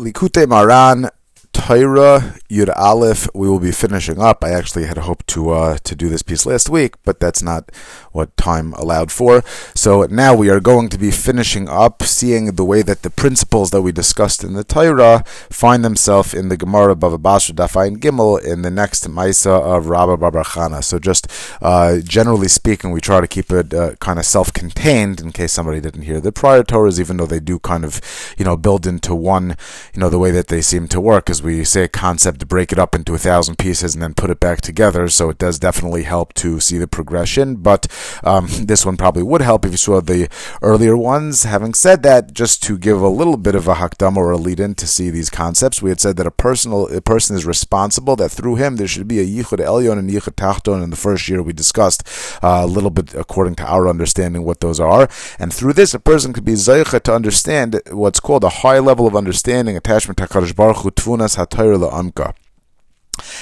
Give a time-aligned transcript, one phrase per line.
[0.00, 1.10] Likutei Moharan
[1.52, 3.28] Torah Yud Aleph.
[3.34, 4.42] We will be finishing up.
[4.44, 7.70] I actually had hoped to uh, to do this piece last week, but that's not
[8.12, 9.42] what time allowed for.
[9.74, 13.70] So now we are going to be finishing up, seeing the way that the principles
[13.70, 18.42] that we discussed in the Torah find themselves in the Gemara Bava Basra Dafayin Gimel
[18.44, 20.82] in the next Maisa of Rabba bar bar Chana.
[20.82, 21.28] So just
[21.62, 25.80] uh, generally speaking, we try to keep it uh, kind of self-contained in case somebody
[25.80, 28.00] didn't hear the prior Torahs, even though they do kind of
[28.36, 29.56] you know build into one,
[29.94, 32.72] you know, the way that they seem to work is we say concept to break
[32.72, 35.08] it up into a thousand pieces and then put it back together.
[35.08, 37.56] So it does definitely help to see the progression.
[37.56, 37.86] But
[38.24, 40.28] um, this one probably would help if you saw the
[40.62, 41.44] earlier ones.
[41.44, 44.60] Having said that, just to give a little bit of a hakdam or a lead
[44.60, 48.16] in to see these concepts, we had said that a personal a person is responsible.
[48.16, 50.82] That through him there should be a yichud elyon and yichud tachton.
[50.82, 52.02] In the first year we discussed
[52.42, 56.00] uh, a little bit according to our understanding what those are, and through this a
[56.00, 60.54] person could be zaycha to understand what's called a high level of understanding attachment to
[60.54, 62.29] Baruch Hu tvunas hatayr la'amka.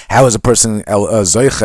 [0.09, 1.25] How is a person uh,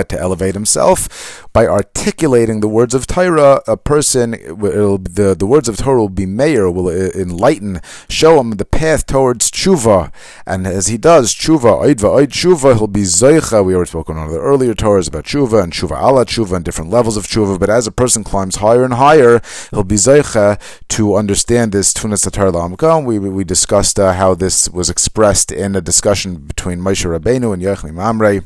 [0.09, 1.42] to elevate himself?
[1.53, 6.25] By articulating the words of Torah, a person, the, the words of Torah will be
[6.25, 10.11] mayor, will enlighten, show him the path towards tshuva.
[10.47, 13.63] And as he does, tshuva, oid va'oid tshuva, he'll be zoicha.
[13.63, 16.55] We already spoke on one of the earlier Torahs about tshuva and tshuva ala tshuva
[16.55, 17.59] and different levels of tshuva.
[17.59, 20.59] But as a person climbs higher and higher, he'll be zoicha
[20.89, 23.05] to understand this tunas la'amka.
[23.05, 27.61] We, we discussed uh, how this was expressed in a discussion between Moshe Rabbeinu and
[27.61, 28.41] Yochanan Mamre.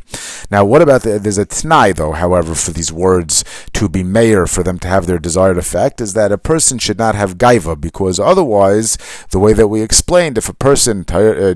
[0.51, 4.47] Now, what about the, there's a t'nai though, however, for these words to be mayor,
[4.47, 7.79] for them to have their desired effect, is that a person should not have gaiva,
[7.79, 8.97] because otherwise,
[9.31, 11.55] the way that we explained, if a person, uh,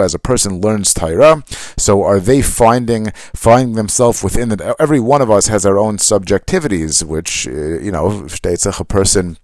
[0.00, 1.42] as a person learns Torah,
[1.76, 4.60] so are they finding finding themselves within it?
[4.78, 9.36] Every one of us has our own subjectivities, which, uh, you know, states a person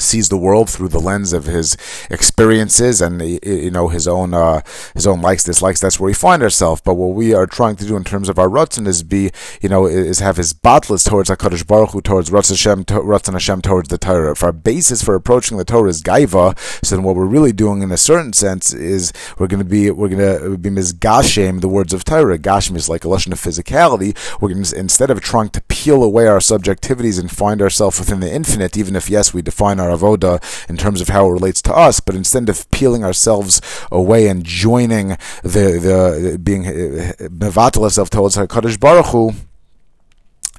[0.00, 1.76] sees the world through the lens of his
[2.10, 4.60] experiences and you know his own uh,
[4.94, 5.80] his own likes dislikes.
[5.80, 6.80] That's where we find ourselves.
[6.84, 9.68] But what we are trying to do in terms of our rutzin is be you
[9.68, 13.88] know is have his battles towards Hakadosh Baruch Hu towards Ratzon Hashem Ratzon Hashem towards
[13.88, 14.32] the Torah.
[14.32, 17.82] If our basis for approaching the Torah is gaiva so then what we're really doing
[17.82, 21.68] in a certain sense is we're going to be we're going to be misgashem the
[21.68, 22.38] words of Torah.
[22.38, 24.16] Gashem is like a lesson of physicality.
[24.40, 28.20] We're going to instead of trying to peel away our subjectivities and find ourselves within
[28.20, 31.62] the infinite even if yes we define our avoda in terms of how it relates
[31.62, 35.08] to us, but instead of peeling ourselves away and joining
[35.42, 39.32] the the being eh, eh, eh, mevatel ourselves towards Hakadosh Baruch Hu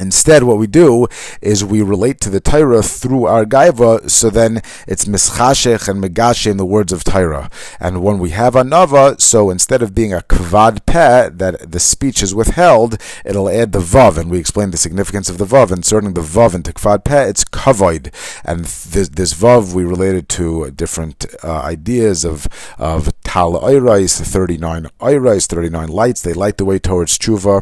[0.02, 1.08] Instead, what we do
[1.42, 6.50] is we relate to the Torah through our gaiva, so then it's mischashech and megashe
[6.50, 7.52] in the words of Torah.
[7.80, 11.80] And when we have a nava, so instead of being a kvad peh, that the
[11.80, 15.72] speech is withheld, it'll add the vav, and we explain the significance of the vav.
[15.72, 18.12] Inserting the vav into kvad peh, it's kavoid.
[18.44, 22.48] And this, this vav we related to different uh, ideas of,
[22.80, 27.62] of tal oirais, 39 oirais, 39 lights, they light the way towards tshuva.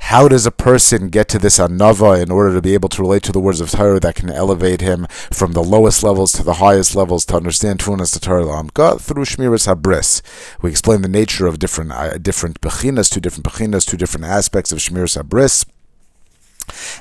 [0.00, 3.22] How does a person get to this anava in order to be able to relate
[3.24, 6.54] to the words of Torah that can elevate him from the lowest levels to the
[6.54, 10.22] highest levels to understand Tunas to Torah through Shmiras Habris?
[10.62, 14.72] We explain the nature of different uh, different bechinas, two different bechinas, two different aspects
[14.72, 15.64] of Shmiras Habris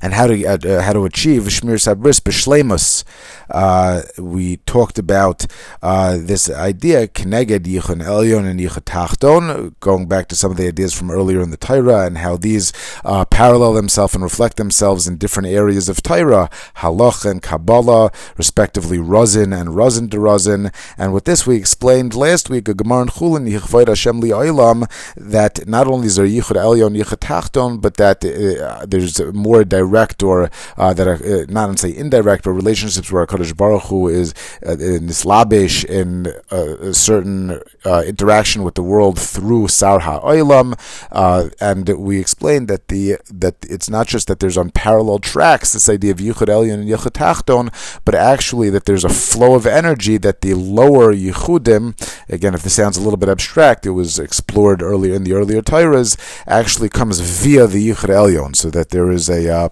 [0.01, 3.03] and how to uh, uh, how to achieve shmir sabris b'shleimus.
[3.49, 5.45] Uh, we talked about
[5.81, 10.67] uh, this idea keneged yichun elyon and yichun tachton, going back to some of the
[10.67, 12.71] ideas from earlier in the Torah and how these
[13.03, 18.99] uh, parallel themselves and reflect themselves in different areas of Torah, halach and Kabbalah, respectively,
[18.99, 20.71] Razin and Razin de Razin.
[20.97, 25.67] And with this, we explained last week a Gemara in Chulin yichvayt Hashem li'olam that
[25.67, 30.93] not only is there yichud elyon yichud tachton, but that there's more direct or uh,
[30.93, 34.33] that are uh, not say indirect, but relationships where Hakadosh Baruch Hu is
[34.65, 39.99] uh, in this labish in uh, a certain uh, interaction with the world through Sar
[39.99, 40.79] HaOilam,
[41.11, 45.89] uh, and we explained that the that it's not just that there's unparalleled tracks this
[45.89, 47.69] idea of Yichud Elyon and Yichud Tachton,
[48.05, 51.95] but actually that there's a flow of energy that the lower Yichudim,
[52.29, 55.61] again, if this sounds a little bit abstract, it was explored earlier in the earlier
[55.61, 56.17] Torahs,
[56.47, 59.69] actually comes via the Yichud Elyon, so that there is a uh,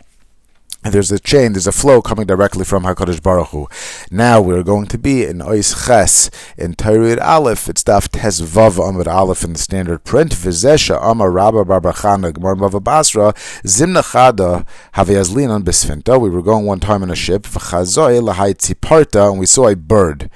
[0.84, 3.68] there's a chain, there's a flow coming directly from Hakadosh Baruch Hu.
[4.12, 7.68] Now we're going to be in Ois Ches in Tairid Aleph.
[7.68, 10.32] It's Daf Tes Vav Amud Aleph in the standard print.
[10.32, 13.34] Vizesha Amar Rabba bar bar Chana Gemar Bava Basra
[13.64, 16.20] Zimna Chada Haviyazlinan Besfinta.
[16.20, 17.44] We were going one time in a ship.
[17.44, 20.30] V'chazoi Lahai Tziparta, and we saw a bird.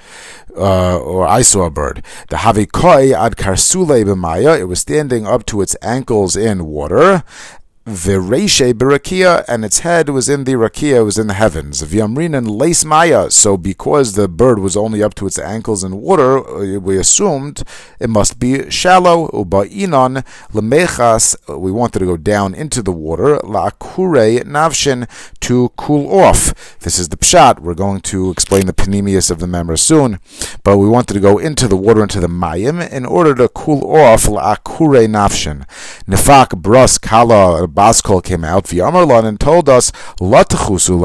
[0.54, 2.04] Uh, or I saw a bird.
[2.28, 4.58] The Havikoi ad Karsule b'maya.
[4.58, 7.24] It was standing up to its ankles in water.
[7.84, 11.82] Vereshe berakia, and its head was in the rakia, was in the heavens.
[11.82, 13.28] Vyamrinan lace maya.
[13.28, 17.64] So because the bird was only up to its ankles in water, uh, we assumed
[17.98, 19.26] it must be shallow.
[19.30, 21.34] Ubainon lemechas.
[21.58, 23.38] We wanted to go down into the water.
[23.38, 25.08] Laakure navshin
[25.40, 26.78] to cool off.
[26.78, 27.58] This is the pshat.
[27.58, 30.20] We're going to explain the panemius of the memra soon,
[30.62, 33.90] but we wanted to go into the water into the mayim in order to cool
[33.90, 34.26] off.
[34.26, 35.66] Laakure navshin.
[36.06, 40.98] Nefak bras kala Baskol came out, V'yamarlan, and told us, Latchusu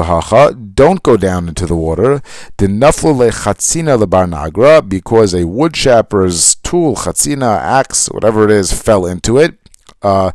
[0.74, 2.20] don't go down into the water,
[2.58, 9.38] Dinaflu lechatzina lebarnagra, because a wood woodchopper's tool, chatzina, axe, whatever it is, fell into
[9.38, 9.54] it.
[10.00, 10.30] Uh,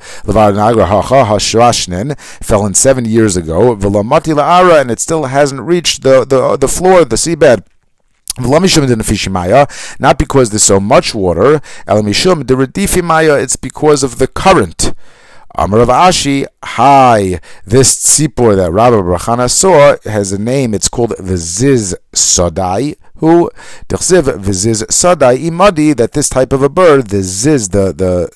[2.41, 7.15] fell in seven years ago, and it still hasn't reached the, the, the floor, the
[7.15, 7.65] seabed.
[9.99, 14.93] Not because there's so much water, it's because of the current.
[15.55, 21.13] Amar of Ashi, hi, this tzipor that Rabbi Brachana saw has a name, it's called
[21.19, 23.51] the Ziz Sodai, who,
[23.87, 28.31] Dechsiv Viziz Sodai Imadi, that this type of a bird, the Ziz, the, the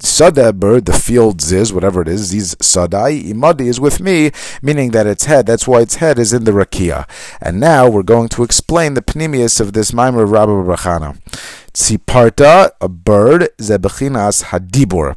[0.00, 4.30] Sada bird, the field ziz, whatever it is, ziz sadai, imadi is with me,
[4.62, 7.08] meaning that its head, that's why its head is in the rakia.
[7.40, 11.18] And now we're going to explain the panemius of this Maimer of Rabbi Brachana.
[11.72, 15.16] Tziparta, a bird, zebechinas hadibor.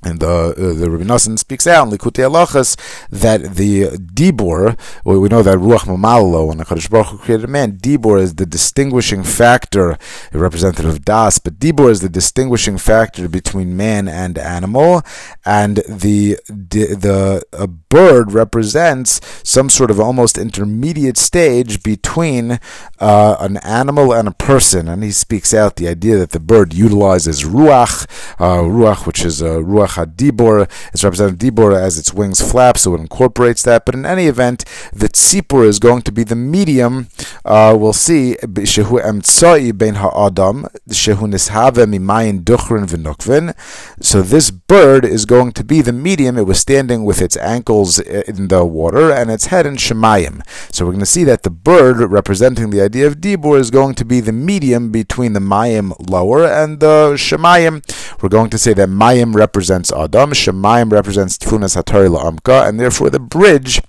[0.00, 2.78] And the uh, the Rabbi Nassim speaks out in Likutei Halachas
[3.10, 7.48] that the Dibor, well, we know that Ruach Mamalo, when the Kadosh Baruch Hu created
[7.48, 9.98] man, Dibor is the distinguishing factor,
[10.32, 15.02] representative of Das, but Dibor is the distinguishing factor between man and animal,
[15.44, 22.60] and the the a bird represents some sort of almost intermediate stage between
[23.00, 26.72] uh, an animal and a person, and he speaks out the idea that the bird
[26.72, 28.06] utilizes Ruach,
[28.38, 30.68] uh, Ruach, which is a Ruach Dibor.
[30.92, 33.84] It's represented Dibor as its wings flap, so it incorporates that.
[33.84, 37.08] But in any event, the Tzipur is going to be the medium.
[37.44, 38.36] Uh, we'll see.
[38.42, 43.54] Shehu emtsoi ha'adam, shehu nishave mimayin duchrin v'nukvin.
[44.02, 46.38] So this bird is going to be the medium.
[46.38, 50.42] It was standing with its ankles in the water and its head in Shemayim.
[50.72, 53.94] So we're going to see that the bird representing the idea of Dibor is going
[53.96, 57.82] to be the medium between the Mayim lower and the Shemayim.
[58.20, 63.10] We're going to say that Mayim represents Adam, Shemayim represents Tfunas Hatari La'amka, and therefore
[63.10, 63.80] the bridge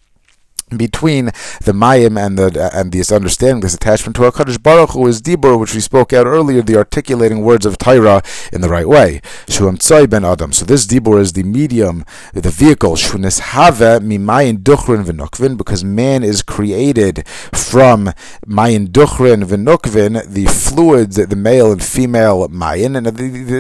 [0.78, 1.26] between
[1.64, 5.60] the Mayim and the and this understanding, this attachment to Hakadosh Baruch Hu is Dibur,
[5.60, 8.22] which we spoke out earlier, the articulating words of Torah
[8.52, 9.22] in the right way.
[9.48, 10.52] Shuam Tzai ben Adam.
[10.54, 12.96] So this Dibur is the medium, the vehicle.
[12.96, 18.12] Shunis Have mimayin duchrin v'nukvin, because man is created from
[18.46, 23.08] mayin duchrin v'nukvin, the fluids, the male and female mayin, and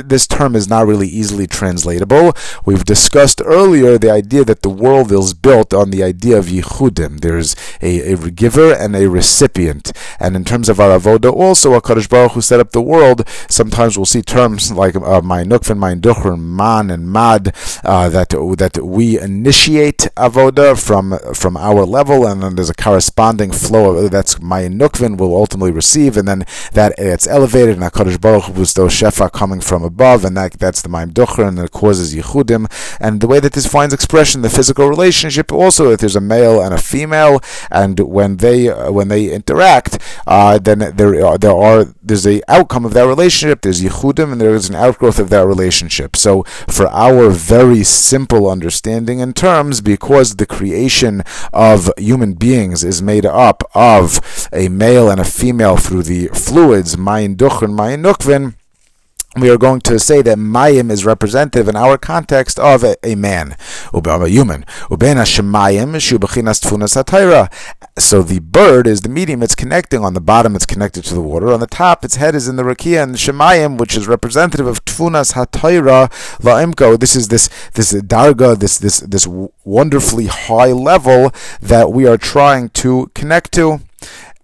[0.09, 2.33] this term is not really easily translatable.
[2.65, 6.98] We've discussed earlier the idea that the world is built on the idea of yichud
[7.07, 9.91] there's a, a giver and a recipient.
[10.19, 13.27] And in terms of our avoda, also a Kadosh Baruch Hu set up the world.
[13.49, 18.29] Sometimes we'll see terms like uh, my nukvin, my duchur, man, and mad uh, that
[18.29, 24.11] that we initiate avoda from from our level, and then there's a corresponding flow of
[24.11, 28.65] that's my nukvin will ultimately receive, and then that it's elevated, and Kadosh Baruch Hu
[28.65, 32.67] those shefa coming from above, and that that's the ma'im duchur, and it causes yichudim.
[32.99, 36.61] And the way that this finds expression, the physical relationship, also if there's a male
[36.61, 37.35] and a female,
[37.69, 39.91] and when they uh, when they interact,
[40.27, 43.61] uh, then there are, there are there's a outcome of that relationship.
[43.61, 46.15] There's yichudim, and there is an outgrowth of that relationship.
[46.15, 51.23] So for our very simple understanding in terms, because the creation
[51.53, 54.19] of human beings is made up of
[54.51, 58.55] a male and a female through the fluids, mayin duchrin, mayin nukvin
[59.37, 63.13] we are going to say that Mayim is representative in our context of a, a
[63.13, 63.55] man,
[63.93, 64.65] a human.
[64.89, 64.97] So
[68.23, 70.03] the bird is the medium it's connecting.
[70.03, 71.53] On the bottom, it's connected to the water.
[71.53, 74.83] On the top, its head is in the rakia, and Shemayim, which is representative of
[74.85, 76.09] Tfunas Hatayra
[76.39, 76.99] La'imko.
[76.99, 79.27] This is this this darga, this this this
[79.63, 81.31] wonderfully high level
[81.61, 83.81] that we are trying to connect to.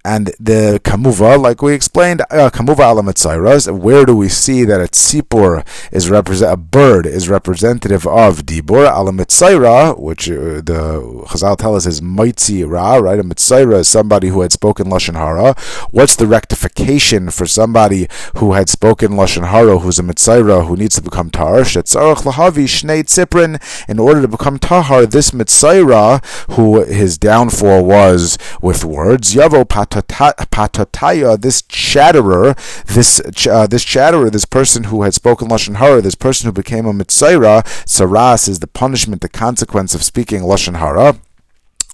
[0.06, 4.84] And the kamuva, like we explained, uh, kamuva ala where do we see that a
[4.84, 11.76] tzipor is represent a bird is representative of dibur ala which uh, the Chazal tell
[11.76, 13.20] us is mitzi ra, right?
[13.20, 15.56] A mitzaira is somebody who had spoken lashon hara.
[15.90, 18.08] What's the rectification for somebody
[18.38, 21.62] who had spoken lashon hara, who's a mitzaira who needs to become tar?
[21.62, 23.60] Shetzarach lahavi shnei tziprin.
[23.90, 29.95] In order to become tahar, this mitzaira, who his downfall was with words, yavo pat
[30.02, 36.16] patotaya, this chatterer, this uh, this chatterer, this person who had spoken lashon hara, this
[36.16, 41.20] person who became a mitzayra, saras is the punishment, the consequence of speaking lashon hara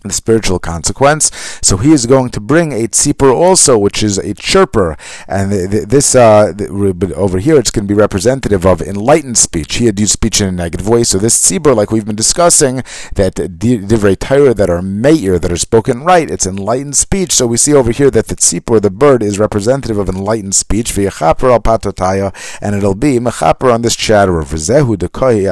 [0.03, 1.31] the spiritual consequence.
[1.61, 6.15] So he is going to bring a tzipor also, which is a chirper, and this
[6.15, 6.53] uh,
[7.15, 9.75] over here it's going to be representative of enlightened speech.
[9.75, 12.77] He had used speech in a negative way, so this tzibur, like we've been discussing,
[13.15, 17.31] that divrei Torah that are meir, that are spoken right, it's enlightened speech.
[17.33, 20.97] So we see over here that the tzipor, the bird, is representative of enlightened speech.
[20.97, 24.43] Al patotaya, and it'll be mechaper on this chatterer.
[24.43, 25.45] V'zehu dekohi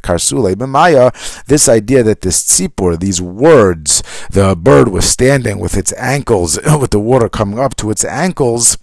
[0.00, 1.12] karsule b'maya.
[1.46, 4.02] This idea that this tzipor, these words birds.
[4.30, 8.78] The bird was standing with its ankles, with the water coming up to its ankles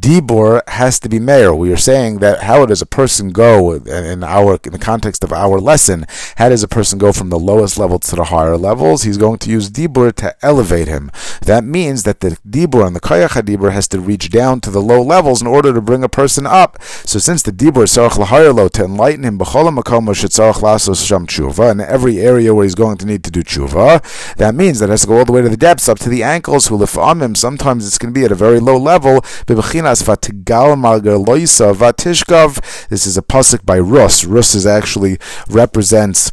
[0.00, 1.54] Dibor has to be mayor.
[1.54, 5.32] We are saying that how does a person go in our in the context of
[5.32, 6.06] our lesson?
[6.36, 9.02] How does a person go from the lowest level to the higher levels?
[9.02, 11.10] He's going to use Dibor to elevate him.
[11.42, 14.80] That means that the Dibor and the Kayach Dibor has to reach down to the
[14.80, 16.82] low levels in order to bring a person up.
[16.82, 19.40] So since the Dibor is to enlighten him
[21.70, 25.02] in every area where he's going to need to do tshuva, that means that has
[25.02, 27.36] to go all the way to the depths up to the ankles who lefamim.
[27.36, 29.20] Sometimes it's going to be at a very low level.
[32.90, 34.24] This is a pasuk by Rus.
[34.24, 35.18] Rus is actually
[35.48, 36.32] represents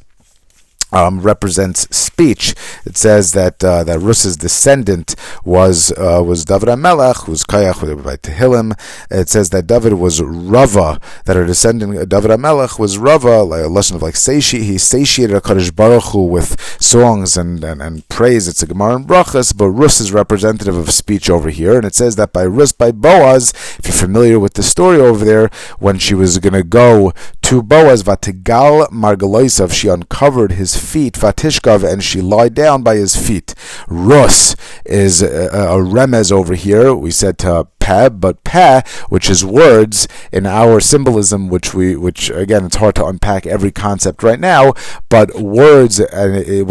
[0.92, 2.56] um, represents speech.
[2.86, 8.18] It says that uh, that Rus's descendant was uh, was David Amelech, who's Kayach by
[8.18, 8.78] Tehillim.
[9.12, 13.68] It says that David was Rava, that her descendant David Amelech was Rava, like a
[13.68, 18.48] lesson of like sati- he satiated Hakadosh Baruch Hu with songs and, and, and praise.
[18.48, 21.96] It's a Gemara and Brachas, but Rus is representative of speech over here, and it
[21.96, 23.54] says that by Rus by Boaz.
[23.78, 27.14] If you're familiar with the story over there, when she was going to go
[27.48, 33.16] to Boaz, Vatigal Margaloisav, she uncovered his feet, Fatishkav, and she lied down by his
[33.16, 33.56] feet.
[33.88, 36.94] Rus is a, a remez over here.
[36.94, 42.30] We said to peh, but peh, which is words in our symbolism, which we, which
[42.30, 44.74] again, it's hard to unpack every concept right now,
[45.08, 46.02] but words,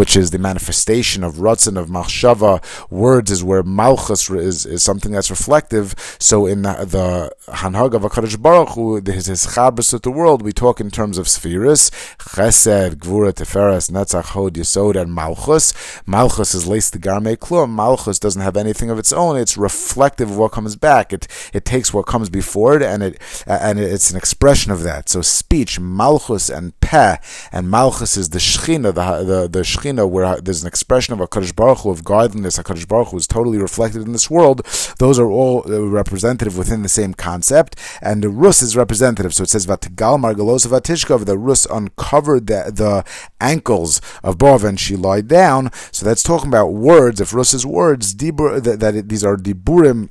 [0.01, 5.13] which is the manifestation of Ratzin, of Machshava, words is where Malchus is, is something
[5.13, 5.95] that's reflective.
[6.19, 10.53] So in the, the Hanhag of HaKadosh Baruch Hu, his, Chabris of the world, we
[10.53, 15.73] talk in terms of spheres, Chesed, Gvura, Teferes, Netzach, Hod, Yesod, and Malchus.
[16.05, 17.71] Malchus is laced the Garme Klum.
[17.71, 19.37] Malchus doesn't have anything of its own.
[19.37, 21.13] It's reflective of what comes back back.
[21.13, 25.09] It it takes what comes before it and it and it's an expression of that.
[25.09, 27.17] So speech, malchus and peh,
[27.53, 31.27] and malchus is the shechina, the the, the shechina where there's an expression of a
[31.27, 32.59] Kaddish Baruch Hu, of godliness.
[32.63, 34.63] Kaddish Baruch Hu is totally reflected in this world.
[34.99, 39.35] Those are all uh, representative within the same concept, and the rus is representative.
[39.35, 41.25] So it says vatigal margalos vatishkov.
[41.25, 43.05] The rus uncovered the the
[43.41, 45.71] ankles of Boav and she lied down.
[45.93, 47.21] So that's talking about words.
[47.21, 50.09] If rus is words, dibur, that, that it, these are diburim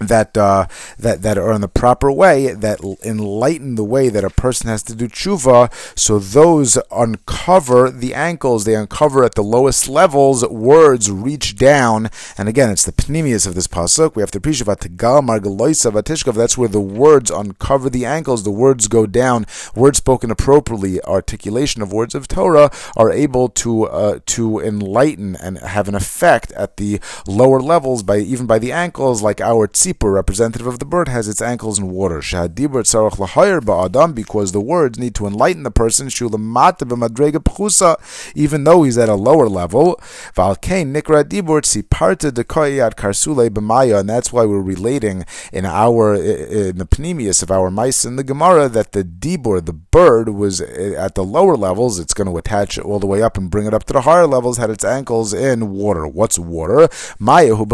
[0.00, 0.66] that uh,
[0.98, 4.82] that that are in the proper way that enlighten the way that a person has
[4.84, 5.72] to do tshuva.
[5.98, 8.64] So those uncover the ankles.
[8.64, 10.46] They uncover at the lowest levels.
[10.48, 14.16] Words reach down, and again, it's the pnimius of this pasuk.
[14.16, 16.34] We have to appreciate vatishkav.
[16.34, 18.42] That's where the words uncover the ankles.
[18.42, 19.46] The words go down.
[19.74, 25.58] Words spoken appropriately, articulation of words of Torah, are able to uh, to enlighten and
[25.58, 30.14] have an effect at the lower levels by even by the ankles, like our tzipur,
[30.14, 32.20] representative of the bird, has its ankles in water.
[32.20, 37.96] Shahadibur tzarach lahayir ba'adam, because the words need to enlighten the person, shulamata b'madrega pchusa,
[38.34, 40.00] even though he's at a lower level.
[40.34, 46.78] Valkein nikra dibur tziparta dekoyat karsule b'maya, and that's why we're relating in our, in
[46.78, 50.94] the panemius of our mice in the Gemara, that the dibur, the bird, was eh,
[50.96, 53.74] at the lower levels, it's going to attach all the way up and bring it
[53.74, 56.06] up to the higher levels, had its ankles in water.
[56.06, 56.88] What's water?
[57.18, 57.66] Maya hu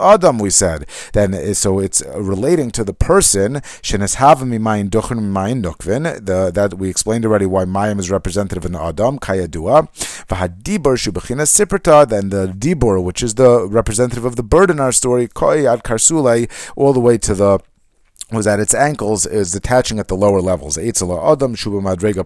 [0.00, 0.86] adam, we said.
[1.12, 3.54] Then so it's uh, relating to the person.
[3.54, 4.10] The
[6.54, 9.88] that we explained already why Mayim is representative in the Adam Kayadua.
[10.26, 12.08] V'hadibur shubachina siprata.
[12.08, 16.50] Then the dibur, which is the representative of the bird in our story, koyad karsule,
[16.76, 17.60] all the way to the
[18.30, 20.76] was at its ankles is attaching at the lower levels.
[20.76, 22.24] Eitzela Adam Shuba Madrega.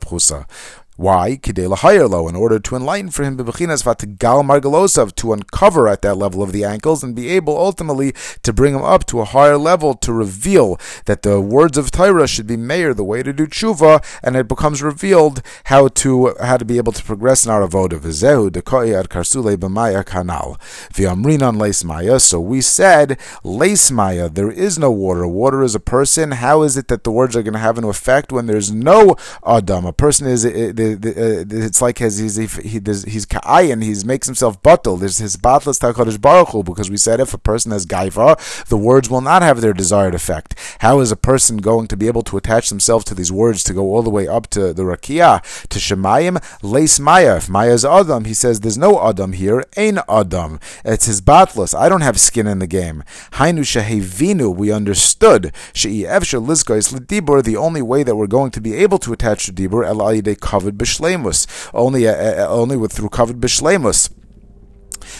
[0.96, 1.36] Why?
[1.36, 6.00] Kidela higher low in order to enlighten for him bebechinas vatigal margalosav to uncover at
[6.00, 9.26] that level of the ankles and be able ultimately to bring him up to a
[9.26, 13.34] higher level to reveal that the words of Torah should be mayor, the way to
[13.34, 17.50] do tshuva, and it becomes revealed how to how to be able to progress in
[17.50, 17.98] our avoda.
[17.98, 20.58] V'zehu dekoi ad karsule b'maya kanal
[20.92, 22.18] v'amrinan leismaya.
[22.18, 24.32] So we said leismaya.
[24.32, 25.26] There is no water.
[25.26, 26.32] Water is a person.
[26.32, 29.16] How is it that the words are going to have an effect when there's no
[29.46, 29.84] adam?
[29.84, 32.46] A person is eh, the, uh, it's like his, he's he,
[32.80, 34.96] he's ka'ayin, he makes himself bottle.
[34.96, 38.76] There's his batlas takadish baruch Hu, because we said if a person has gaiva, the
[38.76, 40.54] words will not have their desired effect.
[40.80, 43.74] How is a person going to be able to attach themselves to these words to
[43.74, 47.36] go all the way up to the rakia to shemayim leis maya?
[47.36, 49.64] If maya is adam, he says there's no adam here.
[49.76, 50.60] Ain adam.
[50.84, 51.76] It's his batlas.
[51.76, 53.02] I don't have skin in the game.
[53.32, 54.54] Hainu shehevinu.
[54.54, 57.42] We understood she'iev shelizkais ledibur.
[57.42, 60.75] The only way that we're going to be able to attach to dibur elayide covered
[60.76, 61.46] b'shleimus.
[61.74, 64.10] Only uh, uh, only with through covered b'shleimus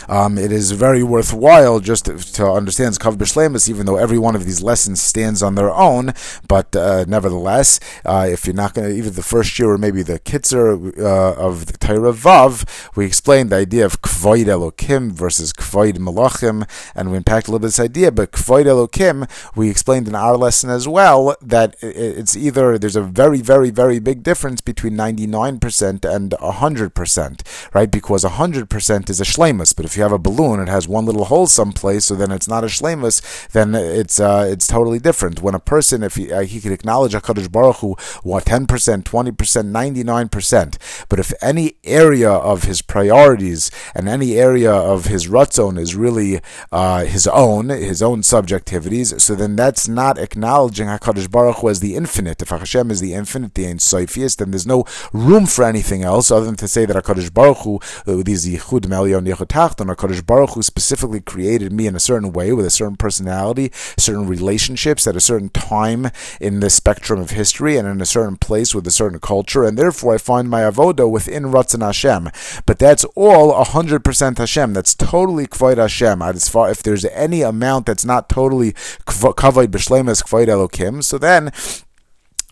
[0.08, 4.34] um, it is very worthwhile just to, to understand Kav B'Shlemus, even though every one
[4.34, 6.12] of these lessons stands on their own.
[6.48, 10.02] But uh, nevertheless, uh, if you're not going to, either the first year or maybe
[10.02, 12.64] the Kitzer uh, of the Torah Vav,
[12.96, 17.60] we explained the idea of Kvoid Elokim versus Kvoid Malachim, and we unpacked a little
[17.60, 18.10] bit this idea.
[18.12, 23.02] But Kvoid Elokim, we explained in our lesson as well that it's either, there's a
[23.02, 27.90] very, very, very big difference between 99% and 100%, right?
[27.90, 31.26] Because 100% is a Shlemus, but if you have a balloon, it has one little
[31.26, 35.40] hole someplace, so then it's not a shlemus, then it's uh, it's totally different.
[35.40, 39.04] When a person, if he, uh, he could acknowledge Hakadosh Baruch Hu, what ten percent,
[39.04, 40.78] twenty percent, ninety nine percent,
[41.08, 46.40] but if any area of his priorities and any area of his rutzon is really
[46.72, 51.80] uh, his own, his own subjectivities, so then that's not acknowledging Hakadosh Baruch Hu as
[51.80, 52.42] the infinite.
[52.42, 56.30] If Hashem is the infinite, the Ein Sofiest, then there's no room for anything else
[56.30, 59.46] other than to say that Hakadosh Baruch Hu, uh, these Yichud Melion Yichud
[59.76, 63.70] Tachton, HaKadosh Baruch Hu specifically created me in a certain way with a certain personality,
[63.96, 68.36] certain relationships at a certain time in the spectrum of history and in a certain
[68.36, 72.30] place with a certain culture, and therefore I find my avoda within Ratzon Hashem.
[72.64, 74.72] But that's all 100% Hashem.
[74.72, 76.22] That's totally Kvoid Hashem.
[76.22, 81.52] As far if there's any amount that's not totally Kvoid B'Shleim Kvoid Elokim, so then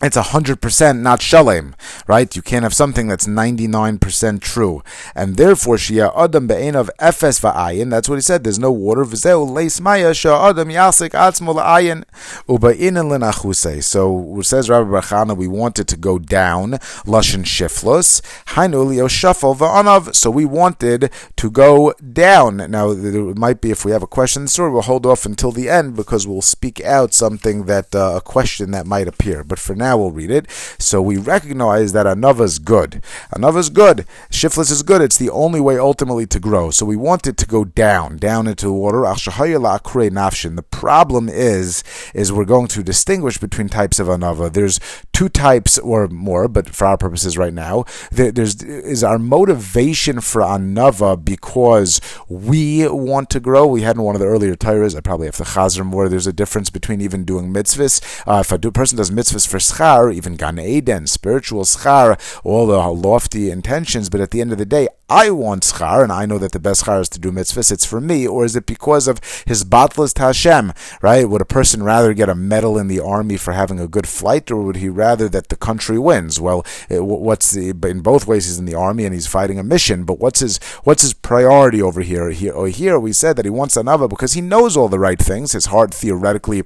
[0.05, 1.75] it's 100% not shalem,
[2.07, 2.35] right?
[2.35, 4.83] You can't have something that's 99% true.
[5.15, 9.03] And therefore, Shia Adam Be'enav Efes Va'ayin, that's what he said, there's no water.
[9.03, 12.03] V'zeu Leis Maya Shia Adam Yasik Atzmo La'ayin
[12.47, 13.83] Uba'inin L'nachusei.
[13.83, 16.73] So, says Rabbi Barchana, we wanted to go down,
[17.05, 18.21] Lushan Shiflus,
[18.53, 20.15] Hainu Leo Shafal Va'anav.
[20.15, 22.57] So we wanted to go down.
[22.57, 25.69] Now, it might be, if we have a question the we'll hold off until the
[25.69, 29.43] end because we'll speak out something that, uh, a question that might appear.
[29.43, 30.49] But for now, now we'll read it.
[30.77, 33.01] So we recognize that anava is good.
[33.33, 34.05] Anava is good.
[34.29, 35.01] Shiflus is good.
[35.01, 36.69] It's the only way ultimately to grow.
[36.71, 39.01] So we want it to go down, down into the water.
[39.01, 44.51] The problem is, is we're going to distinguish between types of anava.
[44.51, 44.79] There's
[45.13, 50.41] two types or more, but for our purposes right now, there's is our motivation for
[50.41, 53.65] anava because we want to grow.
[53.65, 56.09] We had in one of the earlier Torahs, I probably have to chazer more.
[56.09, 58.01] There's a difference between even doing mitzvahs.
[58.27, 62.77] Uh, if a person does mitzvahs for schar, even Gan Eden, spiritual schar, all the
[62.77, 66.39] lofty intentions, but at the end of the day, I want schar, and I know
[66.39, 69.07] that the best schar is to do mitzvahs, it's for me, or is it because
[69.07, 71.29] of his batlas Hashem, right?
[71.29, 74.49] Would a person rather get a medal in the army for having a good flight,
[74.49, 76.39] or would he rather that the country wins?
[76.39, 79.63] Well, it, what's the, in both ways he's in the army and he's fighting a
[79.63, 82.31] mission, but what's his, what's his priority over here?
[82.31, 84.99] Here, over oh, here we said that he wants anava because he knows all the
[84.99, 86.63] right things, his heart theoretically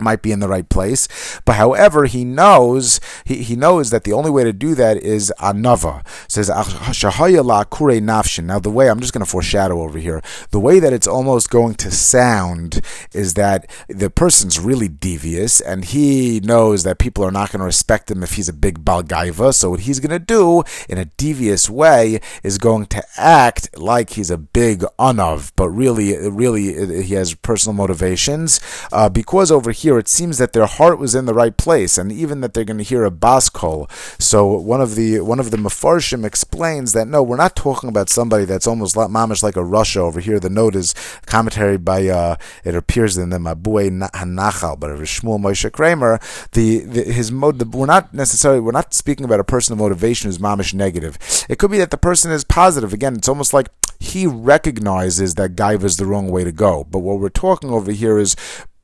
[0.00, 1.08] might be in the right place.
[1.44, 5.32] But however, he knows he, he knows that the only way to do that is
[5.38, 6.06] anava.
[6.28, 8.44] Says kure nafshin.
[8.44, 11.50] Now the way I'm just going to foreshadow over here, the way that it's almost
[11.50, 12.80] going to sound
[13.12, 17.66] is that the person's really devious and he knows that people are not going to
[17.66, 19.54] respect him if he's a big balgaiva.
[19.54, 24.10] So what he's going to do in a devious way is going to act like
[24.10, 28.60] he's a big anav, but really, really he has personal motivations
[28.92, 31.96] uh, because over here here, it seems that their heart was in the right place,
[31.96, 33.88] and even that they're going to hear a bas kol.
[34.18, 38.08] So one of the one of the mafarshim explains that no, we're not talking about
[38.08, 40.40] somebody that's almost like mamish like a Russia over here.
[40.40, 40.92] The note is
[41.26, 46.18] commentary by uh, it appears in the Mabue Hanachal, but Shmuel Moshe Kramer.
[46.50, 47.60] The, the his mode.
[47.60, 51.16] The, we're not necessarily we're not speaking about a person of motivation who's mamish negative.
[51.48, 52.92] It could be that the person is positive.
[52.92, 53.68] Again, it's almost like
[54.00, 56.82] he recognizes that gaiva is the wrong way to go.
[56.82, 58.34] But what we're talking over here is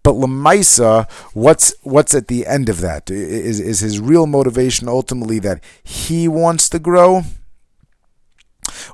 [0.03, 3.11] but Lamaisa, what's what's at the end of that?
[3.11, 7.23] Is is his real motivation ultimately that he wants to grow?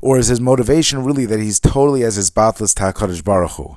[0.02, 3.76] Or is his motivation really that he's totally as his Batlas Takadish Baruch Hu?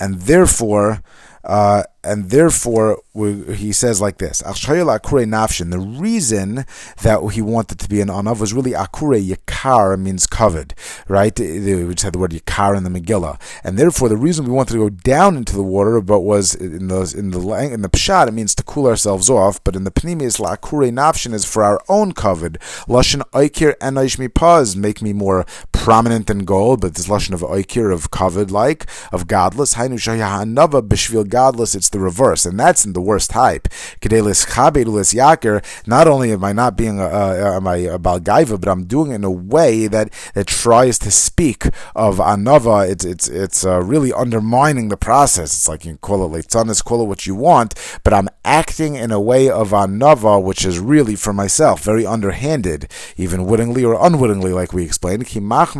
[0.00, 1.02] And therefore,
[1.44, 6.54] Uh, and therefore we, he says like this: The reason
[7.02, 10.74] that he wanted to be an anav was really akure yakar means covered,
[11.08, 11.38] right?
[11.38, 14.72] We just had the word yakar in the Megillah, and therefore the reason we wanted
[14.74, 17.40] to go down into the water, but was in the in the
[17.72, 21.34] in the pshat it means to cool ourselves off, but in the pnimis lakure nafshin
[21.34, 22.58] is for our own covered.
[22.86, 25.44] Lashon oikir and mi paz make me more
[25.88, 29.72] prominent in gold, but this lashon of oikir of covered like of godless.
[29.72, 31.74] Hainu shayahanava b'shvil godless.
[31.74, 33.68] It's the reverse, and that's in the worst type.
[34.02, 35.64] Kedelis chabedulis yaker.
[35.86, 39.12] Not only am I not being a, a, am I a balgaiva, but I'm doing
[39.12, 41.64] it in a way that that tries to speak
[41.96, 42.86] of anava.
[42.86, 45.56] It's it's it's uh, really undermining the process.
[45.56, 47.72] It's like you can call it leitzanis, call it what you want,
[48.04, 52.92] but I'm acting in a way of anava, which is really for myself, very underhanded,
[53.16, 55.24] even wittingly or unwittingly, like we explained.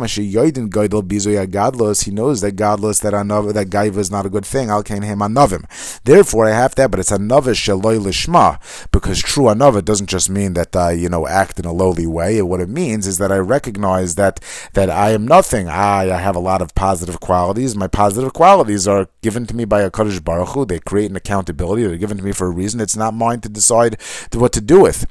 [0.07, 4.69] He knows that godless, that anava, that gaiva is not a good thing.
[4.69, 5.63] Al kain him anavim.
[6.03, 8.59] Therefore, I have that, but it's anava shaloi lishma,
[8.91, 12.41] because true anava doesn't just mean that I, you know, act in a lowly way.
[12.41, 14.39] What it means is that I recognize that
[14.73, 15.67] that I am nothing.
[15.67, 17.75] I, I have a lot of positive qualities.
[17.75, 20.65] My positive qualities are given to me by a Kaddish Baruch Hu.
[20.65, 21.85] They create an accountability.
[21.85, 22.79] They're given to me for a reason.
[22.79, 23.97] It's not mine to decide
[24.33, 25.05] what to do with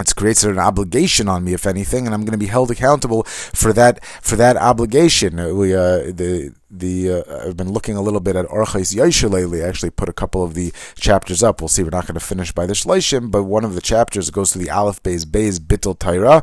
[0.00, 3.24] it creates an obligation on me, if anything, and I'm going to be held accountable
[3.24, 5.36] for that for that obligation.
[5.56, 9.62] We uh, the the uh, I've been looking a little bit at Orchais Yaisha lately.
[9.62, 11.60] I actually put a couple of the chapters up.
[11.60, 11.82] We'll see.
[11.82, 14.58] We're not going to finish by the Shleishim, but one of the chapters goes to
[14.58, 16.42] the Aleph Beis Beis Bittel Taira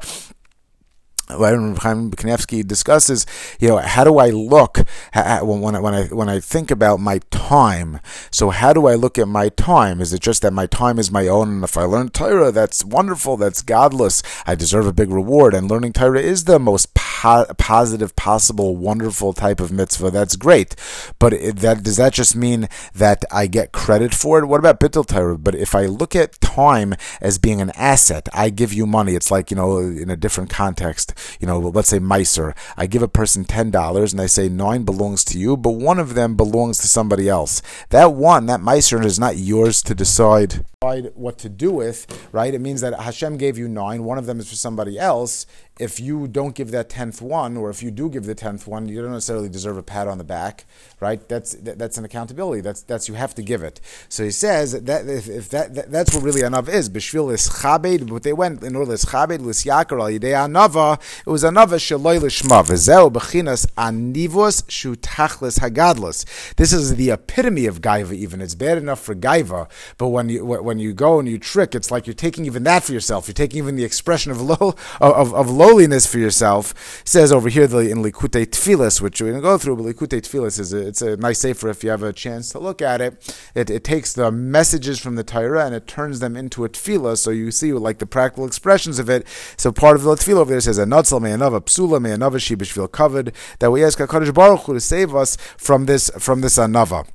[1.29, 3.25] Chaim Kanevsky discusses,
[3.59, 4.79] you know, how do I look
[5.13, 7.99] at, when I, when I when I think about my time?
[8.31, 9.99] So how do I look at my time?
[9.99, 12.83] Is it just that my time is my own, and if I learn Torah, that's
[12.83, 17.53] wonderful, that's godless, I deserve a big reward, and learning Torah is the most po-
[17.57, 20.11] positive possible, wonderful type of mitzvah.
[20.11, 20.75] That's great,
[21.19, 24.45] but it, that does that just mean that I get credit for it?
[24.45, 25.37] What about bittul Torah?
[25.37, 29.15] But if I look at time as being an asset, I give you money.
[29.15, 32.55] It's like you know, in a different context you know, let's say Meiser.
[32.75, 36.15] I give a person $10 and I say nine belongs to you, but one of
[36.15, 37.61] them belongs to somebody else.
[37.89, 42.53] That one, that Meiser is not yours to decide what to do with, right?
[42.53, 45.47] It means that Hashem gave you nine, one of them is for somebody else
[45.79, 48.87] if you don't give that tenth one, or if you do give the tenth one,
[48.87, 50.65] you don't necessarily deserve a pat on the back,
[50.99, 51.27] right?
[51.29, 52.61] That's that, that's an accountability.
[52.61, 53.79] That's that's you have to give it.
[54.09, 56.89] So he says that if, if that, that, that's what really anav is.
[56.89, 60.99] Bishvil is chabed, but they went in order chabed lisyakar al yidei anava.
[61.19, 66.55] It was anava shaloi lishma v'zeu bechinas anivos shutachlis hagadlos.
[66.55, 68.13] This is the epitome of gaiva.
[68.13, 71.75] Even it's bad enough for gaiva, but when you when you go and you trick,
[71.75, 73.27] it's like you're taking even that for yourself.
[73.27, 77.01] You're taking even the expression of low of of lowliness for yourself.
[77.01, 80.21] It says over here the in Likutei Tfilis, which we're to go through, but Likutei
[80.21, 83.01] Tfilis is a, it's a nice sefer if you have a chance to look at
[83.01, 83.35] it.
[83.55, 87.17] It, it takes the messages from the Torah and it turns them into a tefillah,
[87.17, 89.27] so you see like the practical expressions of it.
[89.57, 93.71] So part of the tefillah over there says, "Anatzal me'anava psula me'anava shibishvil covered." That
[93.71, 97.07] we ask Hakadosh Baruch Hu to save us from this from this anava.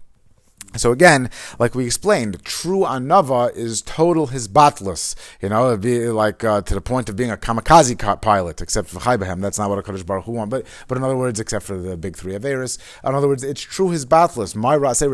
[0.77, 5.15] So again, like we explained, true anava is total hisbatlus.
[5.41, 8.89] You know, it'd be like uh, to the point of being a kamikaze pilot, except
[8.89, 9.41] for Chaybahem.
[9.41, 10.51] That's not what a Kaddish Baruch Hu want.
[10.51, 12.79] But but in other words, except for the big three Averis.
[13.05, 14.55] In other words, it's true hisbatlus.
[14.55, 15.11] My ratzon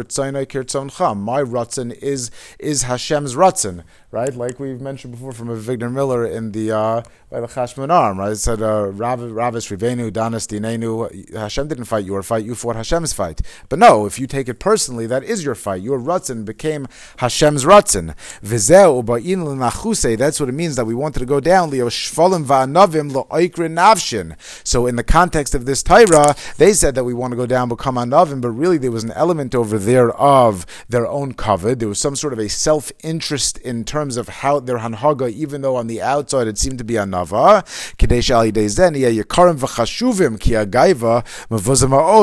[1.23, 4.35] My ratzon is is Hashem's ratzon right?
[4.35, 8.33] Like we've mentioned before from Avigdor Miller in the uh, by the Chashmonarim, right?
[8.33, 11.35] It said uh, Ravis Rivenu Danas Dinenu.
[11.35, 13.43] Hashem didn't fight your fight; you fought Hashem's fight.
[13.69, 15.83] But no, if you take it personally, that is your fight.
[15.83, 16.87] Your Ratzin became
[17.19, 18.15] Hashem's Ratzin.
[18.43, 20.17] Vizeu ba'in l'nachuse.
[20.17, 21.71] That's what it means that we wanted to go down.
[21.71, 24.37] Leo va'anavim lo'oikrin navshin.
[24.65, 27.69] So in the context of this Torah, they said that we want to go down
[27.69, 31.79] become anavim, but really there was an element over there of their own covet.
[31.79, 35.29] There was some sort of a self interest in terms terms of how their hanhaga,
[35.31, 37.65] even though on the outside it seemed to be anava,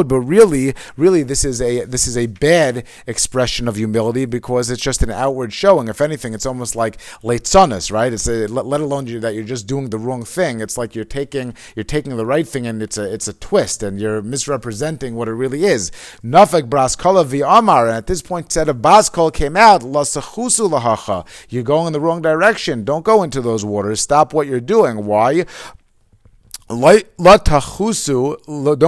[0.08, 4.82] but really, really this is a this is a bad expression of humility because it's
[4.82, 5.88] just an outward showing.
[5.90, 8.14] If anything, it's almost like leitzanis, right?
[8.14, 10.62] It's a, let, alone that you're just doing the wrong thing.
[10.62, 13.84] It's like you're taking you're taking the right thing and it's a it's a twist
[13.84, 15.92] and you're misrepresenting what it really is.
[16.24, 21.26] Nafek braskola vi amar, and at this point, said a baskol came out lasachusu lahacha.
[21.66, 22.84] You're going in the wrong direction.
[22.84, 24.00] Don't go into those waters.
[24.00, 25.04] Stop what you're doing.
[25.04, 25.48] Why?
[26.68, 26.82] Don't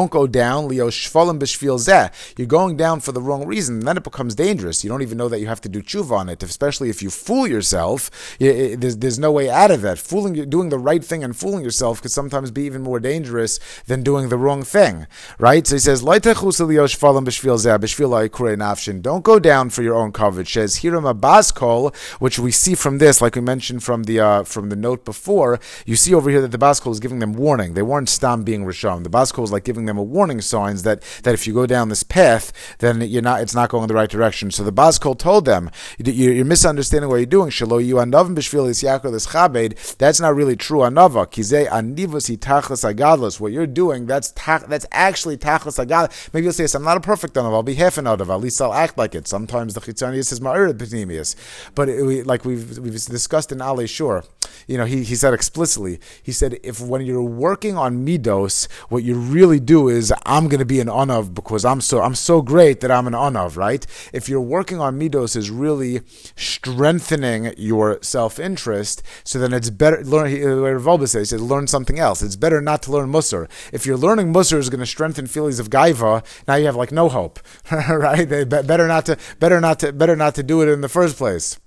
[0.09, 0.67] go down.
[0.67, 0.89] Leo.
[0.89, 4.83] You're going down for the wrong reason, then it becomes dangerous.
[4.83, 7.11] You don't even know that you have to do tshuva on it, especially if you
[7.11, 8.09] fool yourself.
[8.39, 9.99] There's, there's no way out of that.
[9.99, 14.01] Fooling, doing the right thing and fooling yourself could sometimes be even more dangerous than
[14.01, 15.05] doing the wrong thing,
[15.37, 15.67] right?
[15.67, 16.17] So he says, leo.
[19.01, 20.53] Don't go down for your own coverage.
[20.53, 24.69] Says hiram baskol, which we see from this, like we mentioned from the uh, from
[24.69, 25.59] the note before.
[25.85, 27.75] You see over here that the baskol is giving them warning warning.
[27.75, 29.03] They weren't stam being rishon.
[29.03, 31.89] The Basko was like giving them a warning signs that, that if you go down
[31.89, 34.51] this path, then you're not it's not going in the right direction.
[34.51, 37.49] So the Basko told them, you're misunderstanding what you're doing.
[37.49, 38.81] Shalo you anavim b'shvil is
[39.27, 39.97] chabed.
[39.97, 41.25] That's not really true anava.
[41.27, 43.39] Kizei anivus tachlas agadlos.
[43.39, 46.33] What you're doing, that's that's actually tachlas agadlos.
[46.33, 47.53] Maybe you'll say, I'm not a perfect anav.
[47.53, 48.29] I'll be half an anav.
[48.29, 49.27] At least I'll act like it.
[49.27, 51.35] Sometimes the chitzanius is ma'ir pneumius.
[51.75, 54.23] But it, like we've we've discussed in Alei Shur,
[54.67, 59.03] you know, he, he said explicitly, he said, if when you're working on midos, what
[59.03, 62.41] you really do is, I'm going to be an onav because I'm so, I'm so
[62.41, 63.85] great that I'm an onav, right?
[64.13, 66.01] If you're working on midos is really
[66.35, 71.99] strengthening your self-interest, so then it's better, learn, uh, Rav says, he says, learn something
[71.99, 72.21] else.
[72.21, 73.49] It's better not to learn musar.
[73.73, 76.91] If you're learning musar is going to strengthen feelings of gaiva, now you have like
[76.91, 77.39] no hope,
[77.71, 78.27] right?
[78.27, 81.59] better not to, better not to, better not to do it in the first place.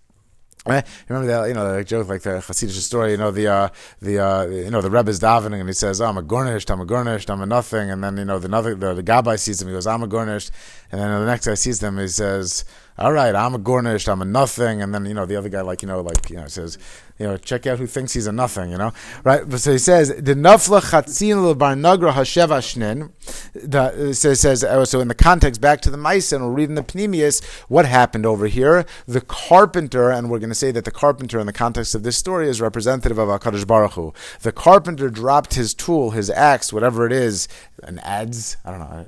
[0.66, 3.12] Eh, remember that you know the joke like the Hasidic story.
[3.12, 3.68] You know the uh,
[4.02, 6.70] the uh, you know the Rebbe is davening and he says, oh, "I'm a gornished,
[6.70, 9.38] I'm a gornished, I'm a nothing." And then you know the another the, the Gabbai
[9.38, 9.68] sees him.
[9.68, 10.50] He goes, "I'm a gornished,"
[10.92, 11.96] and then the next guy sees them.
[11.96, 12.66] He says,
[13.00, 15.62] "All right, I'm a gornished, I'm a nothing." And then you know the other guy
[15.62, 16.78] like you know like you know says,
[17.20, 18.92] you know, check out who thinks he's a nothing, you know,
[19.24, 19.46] right?
[19.46, 23.10] But so he says the nafla chatzin bar nagra hashevashnin.
[23.54, 26.76] The says says oh, so in the context back to the mice and we're reading
[26.76, 27.44] the pneumius.
[27.68, 28.86] What happened over here?
[29.06, 32.16] The carpenter, and we're going to say that the carpenter in the context of this
[32.16, 34.14] story is representative of Hakadosh Baruch Hu.
[34.40, 37.48] The carpenter dropped his tool, his axe, whatever it is,
[37.82, 38.56] an adze.
[38.64, 39.06] I don't know.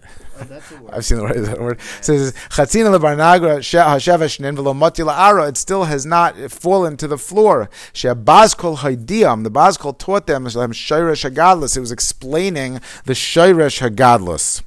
[0.93, 1.37] I've seen the word.
[1.37, 5.49] That word it says chatzina lebarnagra hashevashnin velo mati la'ara.
[5.49, 7.69] It still has not fallen to the floor.
[7.93, 9.45] She'abazkol haidiyam.
[9.45, 11.77] The Bazkol taught them shayresh hagadlus.
[11.77, 14.63] It was explaining the shayresh hagadlus.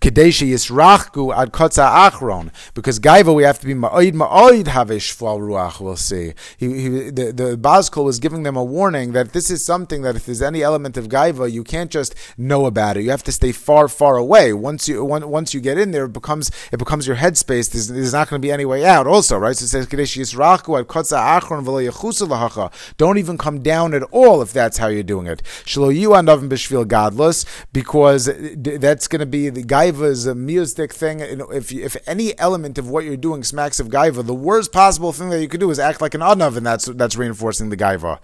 [0.00, 2.50] Kadeshi Yisrachku ad Kotza Achron.
[2.74, 6.34] Because Gaiva, we have to be Ma'oid Ma'oid Havish Fal Ruach, we'll see.
[6.56, 10.16] He, he, the, the Bazkol was giving them a warning that this is something that
[10.16, 13.02] if there's any element of Gaiva, you can't just know about it.
[13.02, 14.52] You have to stay far, far away.
[14.52, 17.70] Once you once you get in there, it becomes it becomes your headspace.
[17.70, 19.06] There's, there's not going to be any way out.
[19.06, 19.56] Also, right?
[19.56, 24.52] So it says Kadeshi Yisrachku ad Kotza Achron Don't even come down at all if
[24.52, 25.42] that's how you're doing it.
[25.64, 30.34] Shlo Yu Anavim Bishvil Godless, because that's going to be the guy gaiva is a
[30.34, 31.20] music thing.
[31.20, 34.72] You know, if if any element of what you're doing smacks of gaiva, the worst
[34.72, 37.70] possible thing that you could do is act like an anav, and that's that's reinforcing
[37.70, 38.18] the gaiva.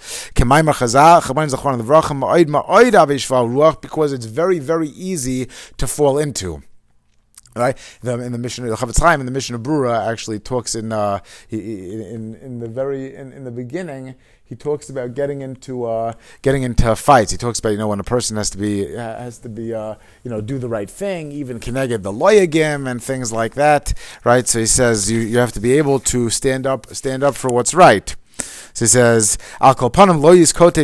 [3.81, 6.63] Because it's very very easy to fall into.
[7.57, 11.21] Right, in the mission, the Chofetz Chaim in the Mishnah Berurah actually talks in uh,
[11.51, 16.63] in in the very in, in the beginning he talks about getting into uh, getting
[16.63, 17.33] into fights.
[17.33, 19.95] He talks about you know when a person has to be has to be uh,
[20.23, 23.95] you know do the right thing, even connected the lawyer game and things like that,
[24.23, 24.47] right?
[24.47, 27.51] So he says you, you have to be able to stand up stand up for
[27.51, 28.15] what's right.
[28.75, 30.33] So he says, Al kolpanim lo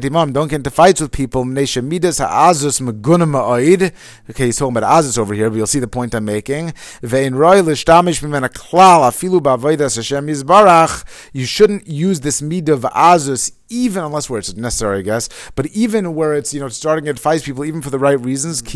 [0.07, 1.45] imam, don't get into fights with people.
[1.45, 3.93] Nesha midas ha'azus megunim ma'oid.
[4.31, 6.69] Okay, he's talking about azus over here, but you'll see the point I'm making.
[7.03, 11.05] Ve'in roi l'shtamish mimena klal afilu ba'avoidas Hashem yizbarach.
[11.33, 15.67] You shouldn't use this midah of azus even unless where it's necessary, I guess, but
[15.69, 18.75] even where it's you know starting to advise people, even for the right reasons, as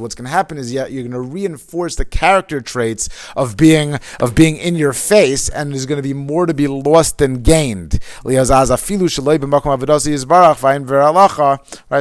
[0.00, 3.98] what's going to happen is yeah, you're going to reinforce the character traits of being
[4.20, 7.42] of being in your face, and there's going to be more to be lost than
[7.42, 7.98] gained.
[8.24, 8.44] Right,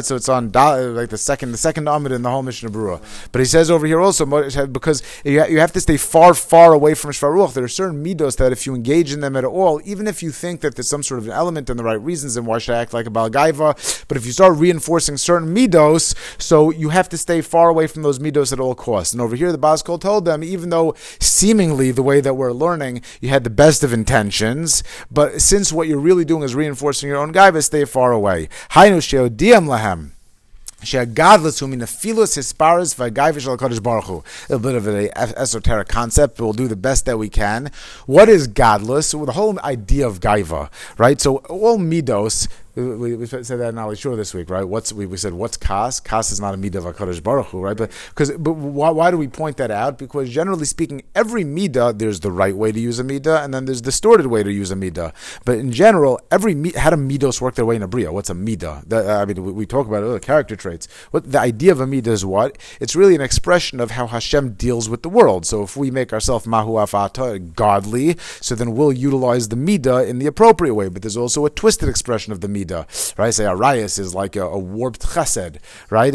[0.03, 3.01] so it's on like the second the second amid in the whole Mishnah Berurah.
[3.31, 4.25] But he says over here also
[4.67, 7.53] because you have to stay far far away from Shvaruch.
[7.53, 10.25] There are certain midos that if you engage in them at all, even if you
[10.25, 12.57] you think that there's some sort of an element and the right reasons, and why
[12.57, 14.05] should I act like a Balgaiva?
[14.07, 18.01] But if you start reinforcing certain midos, so you have to stay far away from
[18.01, 19.13] those midos at all costs.
[19.13, 23.03] And over here, the Baskol told them, even though seemingly the way that we're learning,
[23.21, 24.34] you had the best of intentions,
[25.11, 28.49] but since what you're really doing is reinforcing your own gaiva, stay far away.
[28.71, 30.11] Hainu sheodiam lahem.
[30.87, 31.05] A
[34.59, 37.71] bit of an esoteric concept, but we'll do the best that we can.
[38.05, 39.15] What is godless?
[39.15, 40.69] Well, the whole idea of gaiva,
[40.99, 41.19] right?
[41.19, 44.63] So all midos we, we said that in Alei Shur this week, right?
[44.63, 46.01] What's we, we said what's kas?
[46.01, 47.77] Kas is not a midah of Hakadosh Baruch Hu, right?
[47.77, 49.97] But because but why, why do we point that out?
[49.97, 53.65] Because generally speaking, every midah there's the right way to use a midah, and then
[53.65, 55.13] there's distorted way to use a midah.
[55.45, 58.11] But in general, every how do midos work their way in a bria?
[58.11, 58.91] What's a midah?
[58.91, 60.89] I mean, we, we talk about oh, character traits.
[61.11, 62.57] What the idea of a midah is what?
[62.81, 65.45] It's really an expression of how Hashem deals with the world.
[65.45, 70.19] So if we make ourselves mahu afata godly, so then we'll utilize the midah in
[70.19, 70.89] the appropriate way.
[70.89, 72.64] But there's also a twisted expression of the midah
[73.17, 73.33] right?
[73.33, 75.57] Say Arias is like a, a warped chesed,
[75.89, 76.11] right?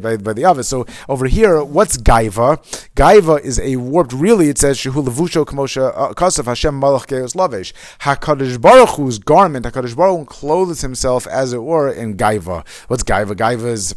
[0.00, 0.62] By, by, the other.
[0.62, 2.58] So over here, what's gaiva?
[2.94, 4.12] Gaiva is a warped.
[4.12, 7.72] Really, it says shehu levusho kamosha uh, kasaf Hashem malach geos lavesh.
[8.00, 9.66] Hakadosh Baruch Hu's garment.
[9.66, 12.66] Hakadosh Baruch clothes himself as it were in gaiva.
[12.88, 13.34] What's gaiva?
[13.34, 13.94] Gaiva is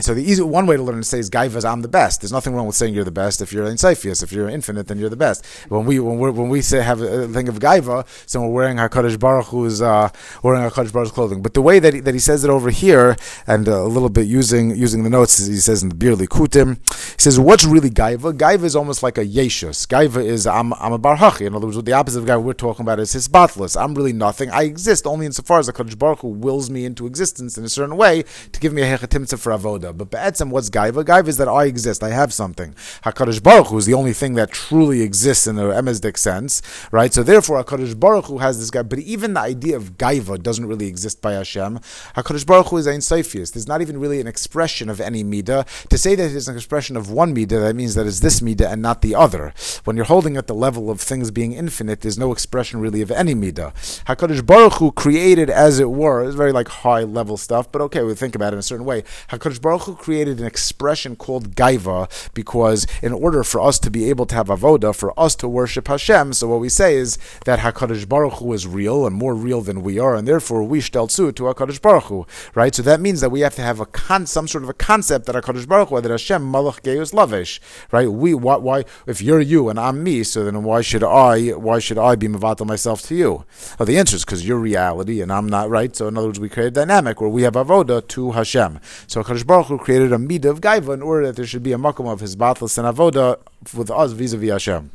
[0.00, 2.20] so the easy one way to learn to say is Gaivas, I'm the best.
[2.20, 3.40] There's nothing wrong with saying you're the best.
[3.40, 5.46] If you're Encyphius, if you're infinite, then you're the best.
[5.68, 8.78] When we when we when we say have a thing of Gaiva, so we're wearing
[8.78, 10.08] Hakadosh Baruch Hu's uh,
[10.42, 11.42] wearing Hakadosh Baruch's clothing.
[11.42, 14.26] But the way that he, that he says it over here, and a little bit
[14.26, 16.78] using using the notes, he says in the Bir Likutim,
[17.12, 18.36] he says what's really Gaiva?
[18.36, 19.86] Gaiva is almost like a Yeshus.
[19.86, 21.46] Gaiva is I'm I'm a Barhachi.
[21.46, 23.80] In other words, the opposite of Gaiva we're talking about is Hisbatlus.
[23.80, 24.50] I'm really nothing.
[24.50, 27.96] I exist only insofar as Hakadosh Baruch Hu wills me into existence in a certain
[27.96, 29.52] way to give me a hechatimtza for
[29.84, 29.96] avoda.
[29.96, 31.04] But Be'etzem, what's gaiva?
[31.04, 32.74] Gaiva is that I exist, I have something.
[33.04, 37.12] Hakadosh Baruch Hu is the only thing that truly exists in the emesdik sense, right?
[37.12, 38.82] So therefore, Hakadosh Baruch Hu has this guy.
[38.82, 41.78] But even the idea of gaiva doesn't really exist by Hashem.
[42.16, 43.52] Hakadosh Baruch Hu is ein Sophius.
[43.52, 45.66] There's not even really an expression of any midah.
[45.88, 48.40] To say that it is an expression of one midah, that means that it's this
[48.40, 49.52] midah and not the other.
[49.84, 53.10] When you're holding at the level of things being infinite, there's no expression really of
[53.10, 53.72] any midah.
[54.04, 57.70] Hakadosh Baruch Hu created, as it were, it's very like high level stuff.
[57.70, 59.02] But okay, we think about it in a certain way.
[59.30, 64.08] Hakadosh Baruch Hu created an expression called gaiva because in order for us to be
[64.08, 67.60] able to have avoda, for us to worship Hashem, so what we say is that
[67.60, 71.34] Hakadosh Baruch Hu is real and more real than we are, and therefore we shtelzu
[71.34, 72.74] to Hakadosh Baruch Hu, right?
[72.74, 75.26] So that means that we have to have a con- some sort of a concept
[75.26, 77.60] that Hakadosh Baruch Hu, that Hashem Malach Geus Lavesh,
[77.92, 78.10] right?
[78.10, 81.78] We why, why if you're you and I'm me, so then why should I why
[81.78, 83.44] should I be mavatal myself to you?
[83.78, 85.94] Well, the answer is because you're reality and I'm not, right?
[85.94, 88.80] So in other words, we create a dynamic where we have avoda to Hashem.
[89.06, 91.72] So Hakadosh Baruch Hu created a midah of gaiva in order that there should be
[91.72, 93.38] a makom of his battles and avoda
[93.74, 94.90] with us vis-a-vis Hashem.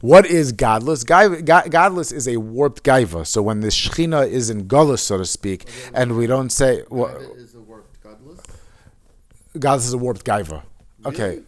[0.00, 1.04] What is gadlus?
[1.04, 3.26] gadlus is a warped gaiva.
[3.26, 7.16] So when the shechina is in gullus, so to speak, and we don't say what
[7.36, 8.40] is a warped gadlus.
[9.56, 10.62] Gadlus is a warped gaiva.
[11.06, 11.40] Okay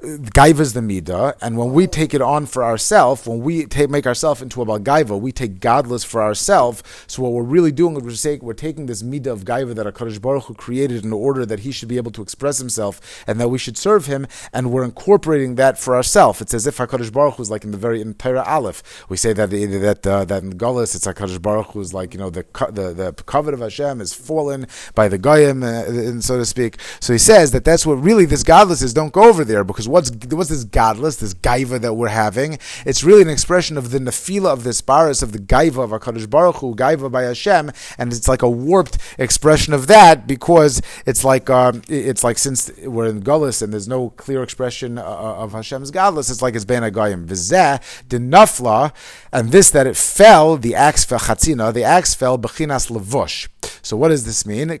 [0.00, 4.06] gaiva the midah, and when we take it on for ourselves, when we take, make
[4.06, 6.82] ourselves into a gaiva, we take gadlus for ourselves.
[7.06, 9.86] So what we're really doing is we're, saying, we're taking this midah of gaiva that
[9.86, 13.40] Hakadosh Baruch Hu created in order that He should be able to express Himself and
[13.40, 16.40] that we should serve Him, and we're incorporating that for ourselves.
[16.40, 19.04] It's as if Hakadosh Baruch Hu is like in the very in Torah Aleph.
[19.08, 22.20] We say that that uh, that in Golis it's Hakadosh Baruch Hu is like you
[22.20, 26.46] know the the the covet of Hashem is fallen by the goyim, uh, so to
[26.46, 26.76] speak.
[27.00, 28.94] So he says that that's what really this gadlus is.
[28.94, 32.58] Don't go over there because what's what's this gadlus, this gaiva that we're having?
[32.86, 36.28] It's really an expression of the nefila of this baris of the gaiva of Hakadosh
[36.28, 41.24] Baruch Hu, gaiva by Hashem, and it's like a warped expression of that because it's
[41.24, 45.44] like um, it's like since we're in Gullus and there's no clear expression uh, uh
[45.44, 48.92] of Hashem's gadlus, it's like it's ben agayim v'zeh the nafla,
[49.32, 53.48] and this that it fell the axe fell chatzina, the axe fell bechinas levush.
[53.82, 54.68] So what does this mean?
[54.68, 54.80] There's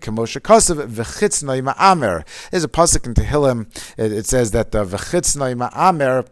[2.68, 3.66] pasuk in Tehillim.
[3.98, 6.26] It, it says that the v'chitznoi ma'amer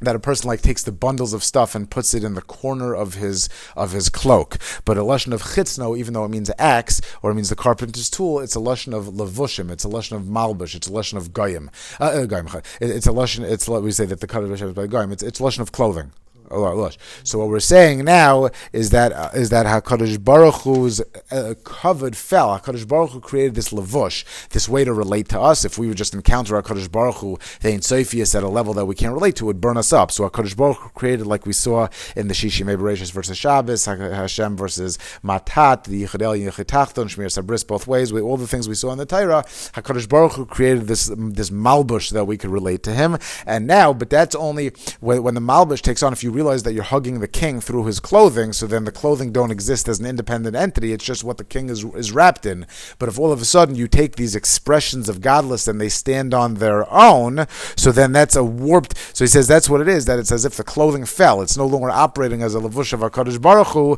[0.00, 2.94] that a person like takes the bundles of stuff and puts it in the corner
[2.94, 4.58] of his of his cloak.
[4.84, 8.10] But a lesson of chitzno, even though it means axe or it means the carpenter's
[8.10, 9.70] tool, it's a lesson of levushim.
[9.70, 10.74] It's a lesson of malbush.
[10.74, 11.70] It's a lesson of goyim.
[12.00, 12.48] Uh, uh, goyim.
[12.80, 13.44] It's a lesson.
[13.44, 15.12] It's we say that the cut of is by goyim.
[15.12, 16.12] It's it's lesson of clothing.
[16.50, 22.16] So what we're saying now is that uh, is that Hakadosh Baruch Hu's uh, covered
[22.16, 22.58] fell.
[22.58, 25.64] Hakadosh Baruch Hu created this levush, this way to relate to us.
[25.64, 28.94] If we would just encounter Hakadosh Baruch Hu, the Sophius at a level that we
[28.94, 30.10] can't relate to, it would burn us up.
[30.10, 34.56] So Hakadosh Baruch Hu created, like we saw in the Shishi Bereshis versus Shabbos, Hashem
[34.56, 38.12] versus Matat, the Yichadel Yichitachton, Shmiras Habris, both ways.
[38.12, 41.50] We, all the things we saw in the Torah, Hakadosh Baruch Hu created this this
[41.50, 43.18] malbush that we could relate to Him.
[43.46, 46.12] And now, but that's only when, when the malbush takes on.
[46.12, 49.32] If you realize that you're hugging the king through his clothing, so then the clothing
[49.32, 50.92] don't exist as an independent entity.
[50.92, 52.66] It's just what the king is, is wrapped in.
[52.98, 56.34] But if all of a sudden you take these expressions of gadlus and they stand
[56.34, 58.94] on their own, so then that's a warped.
[59.16, 60.04] So he says that's what it is.
[60.06, 61.40] That it's as if the clothing fell.
[61.40, 63.96] It's no longer operating as a levush of Hakadosh Baruch Hu,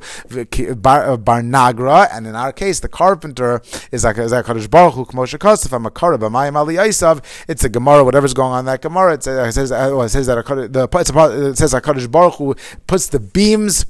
[0.74, 4.94] bar, uh, bar nagra, and in our case, the carpenter is like is Hakadosh Baruch
[4.94, 7.22] Hu k'moshe kosef amakara b'mayim ali yisav.
[7.48, 8.04] It's a gemara.
[8.04, 12.10] Whatever's going on that gemara, it says, it says, it says that it says Hakadosh
[12.10, 12.54] Baruch Hu
[12.86, 13.86] puts the beams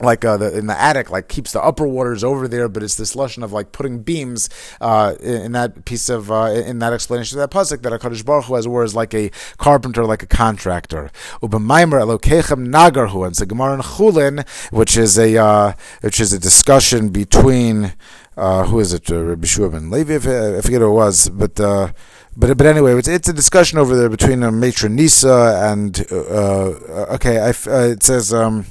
[0.00, 2.96] like uh, the, in the attic, like keeps the upper waters over there, but it's
[2.96, 6.92] this lesson of like putting beams uh, in, in, that piece of uh, in that
[6.92, 10.26] explanation of that pasuk that Hakadosh Baruch Hu has words like a carpenter, like a
[10.26, 11.10] contractor.
[11.40, 17.94] Nagarhu, and Chulin, which is a uh, which is a discussion between
[18.36, 21.58] uh, who is it, uh, Rabbi Shua ben Levi, I forget who it was, but.
[22.36, 26.06] Uh, but but anyway, it's, it's a discussion over there between a matron Nisa and
[26.10, 28.66] uh, uh okay, I, uh, it says um,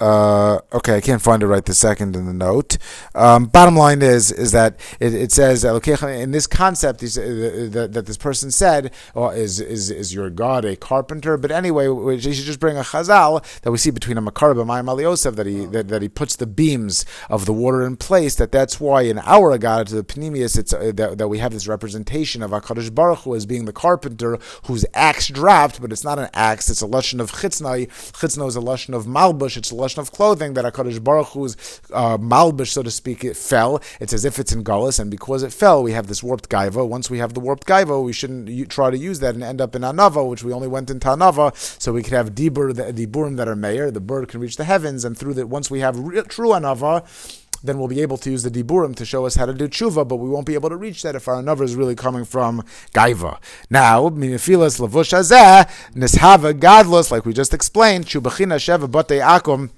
[0.00, 2.78] uh, okay, I can't find it right this second in the note.
[3.14, 7.92] Um, bottom line is is that it, it says in this concept is, uh, that,
[7.92, 11.36] that this person said oh, is, is is your God a carpenter?
[11.36, 14.60] But anyway, you should just bring a chazal that we see between a makar and
[14.60, 18.36] Mayim Yosef that he that, that he puts the beams of the water in place.
[18.36, 21.52] That that's why in our God to the Pnimius it's uh, that, that we have
[21.52, 26.04] this representation of Hakadosh Baruch Hu as being the carpenter whose axe dropped, but it's
[26.04, 27.88] not an axe; it's a lashon of chitznai.
[27.88, 29.56] Chitznai is a lashon of malbush.
[29.56, 33.36] It's a lashon of clothing that Hakadosh Baruch Hu's uh, malbish, so to speak, it
[33.36, 33.80] fell.
[34.00, 36.86] It's as if it's in Gullus, and because it fell, we have this warped gaiva.
[36.86, 39.74] Once we have the warped gaiva, we shouldn't try to use that and end up
[39.74, 43.36] in anava, which we only went into anava, so we could have dibur, the diburim
[43.36, 43.90] that are mayor.
[43.90, 47.04] The bird can reach the heavens, and through that, once we have re- true anava
[47.62, 50.06] then we'll be able to use the diburim to show us how to do tshuva,
[50.06, 52.62] but we won't be able to reach that if our another is really coming from
[52.94, 53.38] gaiva.
[53.70, 59.70] Now, minifilas lavush azeh nishava gadlus, like we just explained, shubachina sheva bate akum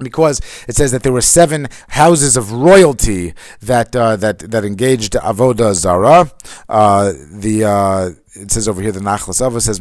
[0.00, 5.12] because it says that there were seven houses of royalty that uh, that that engaged
[5.12, 6.30] avoda zara.
[6.68, 9.80] Uh, the uh, it says over here the Nachlas Ava says.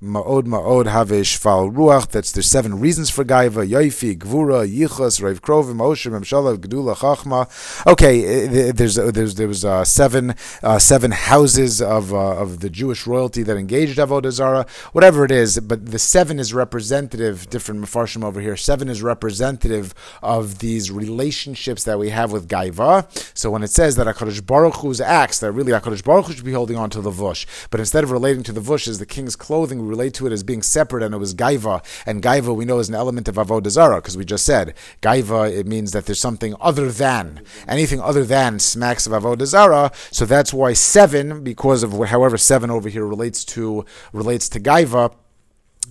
[0.00, 2.08] Uh, Ma'od Ma'od Have Shval Ruach.
[2.08, 7.48] That's there's seven reasons for Gaiva: Yoifi, Gvura, Yichas, Reiv Krovim, Oshem, Memshala, Gedula, Chachma.
[7.86, 12.70] Okay, eh, there's there's there was uh, seven uh, seven houses of uh, of the
[12.70, 14.66] Jewish royalty that engaged Avodah Zarah.
[14.92, 17.50] Whatever it is, but the seven is representative.
[17.50, 18.56] Different mafarshim over here.
[18.56, 23.08] Seven is representative of these relationships that we have with Gaiva.
[23.36, 26.44] So when it says that Hakadosh Baruch Hu's acts, that really Hakadosh Baruch Hu should
[26.44, 29.06] be holding on to the vush, but instead of relating to the vush as the
[29.06, 31.82] king's clothing relate to it as being separate, and it was gaiva.
[32.06, 35.50] And gaiva we know is an element of avodah zarah because we just said gaiva.
[35.50, 39.90] It means that there's something other than anything other than smacks of avodah zarah.
[40.10, 45.12] So that's why seven, because of however seven over here relates to relates to gaiva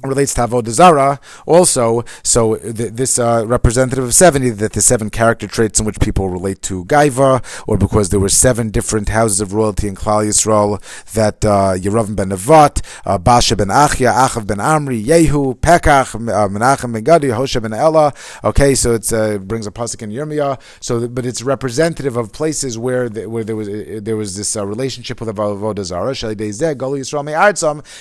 [0.03, 2.03] relates to Avodah Zarah also.
[2.23, 6.29] So th- this uh, representative of 70, that the seven character traits in which people
[6.29, 10.81] relate to Gaiva, or because there were seven different houses of royalty in Klal Yisrael,
[11.13, 16.47] that uh, Yeravim ben Nevat, uh, Basha ben Achia, Achav ben Amri, Yehu, Pekach, uh,
[16.47, 18.13] Menachem ben Gadi, Hosha ben Ella.
[18.43, 20.59] Okay, so it uh, brings a pasuk in Yirmiyah.
[20.79, 24.65] So, but it's representative of places where where there was uh, there was this uh,
[24.65, 26.07] relationship with Avodah Zarah.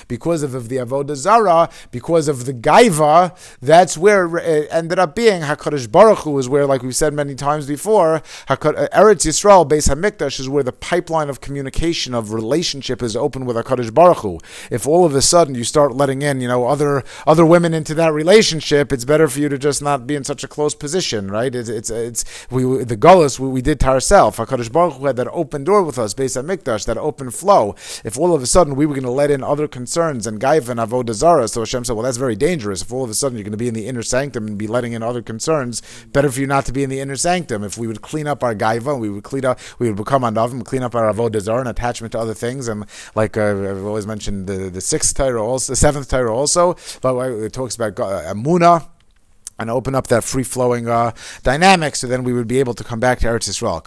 [0.09, 5.15] Because of, of the Avodah Zarah, because of the gaiva, that's where it ended up
[5.15, 8.17] being Hakadosh Baruch Hu is where, like we've said many times before,
[8.49, 13.45] uh, Eretz Yisrael, Beis Hamikdash is where the pipeline of communication of relationship is open
[13.45, 14.39] with Hakadosh Baruch Hu.
[14.71, 17.95] If all of a sudden you start letting in, you know, other other women into
[17.95, 21.31] that relationship, it's better for you to just not be in such a close position,
[21.31, 21.55] right?
[21.55, 24.39] It's it's, it's we the gullus we, we did to ourselves.
[24.39, 27.75] Hakadosh Baruch Hu had that open door with us, Beis Hamikdash, that open flow.
[28.05, 30.71] If all of a sudden we were going to let in other concerns and gaiva
[30.71, 32.81] and avodah zarah, so Hashem said, well, that's very dangerous.
[32.81, 34.67] If all of a sudden you're going to be in the inner sanctum and be
[34.67, 37.63] letting in other concerns, better for you not to be in the inner sanctum.
[37.63, 40.65] If we would clean up our gaiva, we would clean up, we would become anavim,
[40.65, 42.67] clean up our avodah zarah and attachment to other things.
[42.67, 46.77] And like uh, I've always mentioned, the, the sixth Torah also, the seventh Torah also,
[47.03, 48.89] but it talks about uh, amuna
[49.59, 52.85] and open up that free flowing uh, dynamic, so then we would be able to
[52.85, 53.83] come back to Eretz Yisrael.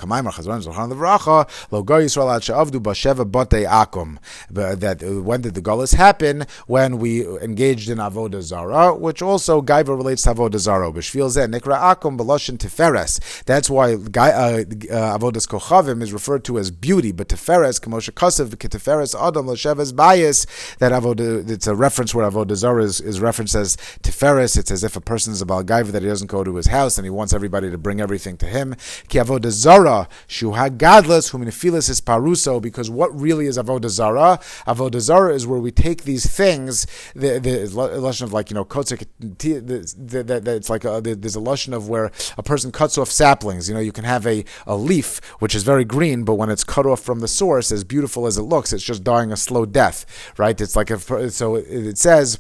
[4.50, 6.46] That uh, when did the gullus happen?
[6.68, 10.92] When we engaged in avodah zara, which also Gaiva relates to avodah zara.
[10.92, 13.44] nikra akum b'loshin tiferes.
[13.46, 18.56] That's why uh, uh, avodas kochavim is referred to as beauty, but tiferes k'moshe kasev
[18.56, 20.46] k'tiferes adam l'sheves bias.
[20.80, 24.58] That avodah, it's a reference where avodah zara is, is referenced as tiferes.
[24.58, 26.98] It's as if a person is about Gaiva that he doesn't go to his house
[26.98, 28.76] and he wants everybody to bring everything to him.
[29.08, 34.40] Ki avodah zara shu hagadlas huminifilis is paruso because what really is avodah zara?
[34.68, 36.86] Avodah zara is where we take these things.
[37.16, 39.06] The the lesson of like you know kotzik.
[39.20, 43.68] It's like a, there's a lesson of where a person cuts off saplings.
[43.68, 46.64] You know you can have a, a leaf which is very green, but when it's
[46.64, 49.66] cut off from the source, as beautiful as it looks, it's just dying a slow
[49.66, 50.06] death.
[50.38, 50.60] Right?
[50.60, 52.40] It's like a, so it, it says.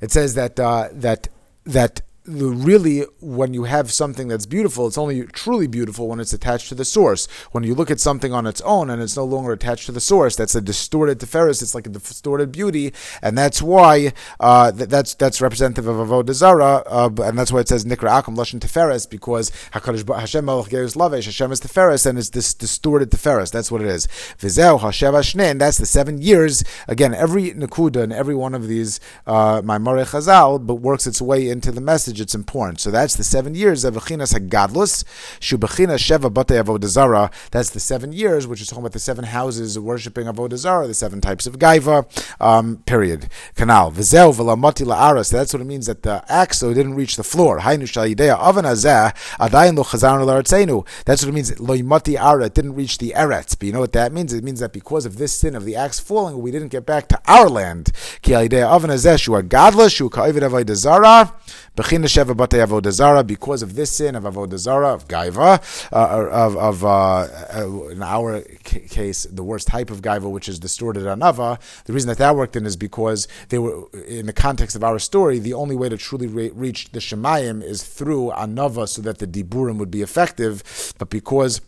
[0.00, 1.28] It says that uh, that
[1.64, 6.32] that the, really, when you have something that's beautiful, it's only truly beautiful when it's
[6.32, 7.26] attached to the source.
[7.52, 10.00] When you look at something on its own and it's no longer attached to the
[10.00, 11.60] source, that's a distorted teferis.
[11.60, 16.32] It's like a distorted beauty, and that's why uh, th- that's that's representative of avodah
[16.32, 21.26] zara, uh, and that's why it says nikra akum lashon teferis because Hashem Geus Lavesh
[21.26, 23.50] Hashem is teferis, and it's this distorted teferis.
[23.50, 24.06] That's what it is.
[24.38, 25.58] Vizeu Hashem Ashnin.
[25.58, 26.64] That's the seven years.
[26.88, 31.48] Again, every nakuda and every one of these uh, Maimare Chazal, but works its way
[31.48, 32.80] into the message, it's important.
[32.80, 35.04] So that's the seven years of Achinas Hagadlus,
[35.40, 39.76] Shubachinas Sheva Bate Avodah That's the seven years, which is talking about the seven houses
[39.76, 42.06] of worshipping Avodah Zarah, the seven types of Gaiva,
[42.40, 43.28] um, period.
[43.54, 43.92] Canal.
[43.92, 45.30] Vizel Velamati La'aras.
[45.30, 47.60] That's what it means that the axe didn't reach the floor.
[47.60, 50.86] Hainu Shalidea Avan Azeh, Adayin Lo La'artzenu.
[51.04, 51.50] That's what it means.
[51.52, 52.48] Loimati Ara.
[52.48, 53.58] Didn't reach the Eretz.
[53.58, 54.32] But you know what that means?
[54.32, 57.08] It means that because of this sin of the axe falling, we didn't get back
[57.08, 57.92] to our land.
[58.22, 61.32] Ki Alidea Avan Azeh, Shua Gadla, Shua Ka'ivid Avodah
[61.76, 68.00] Because of this sin of Avodah Zarah, of Gaiva, uh, of, of uh, uh, in
[68.00, 72.36] our case, the worst type of Gaiva, which is distorted anava, the reason that that
[72.36, 75.88] worked in is because they were, in the context of our story, the only way
[75.88, 80.02] to truly re- reach the Shemayim is through anava so that the Diburim would be
[80.02, 81.60] effective, but because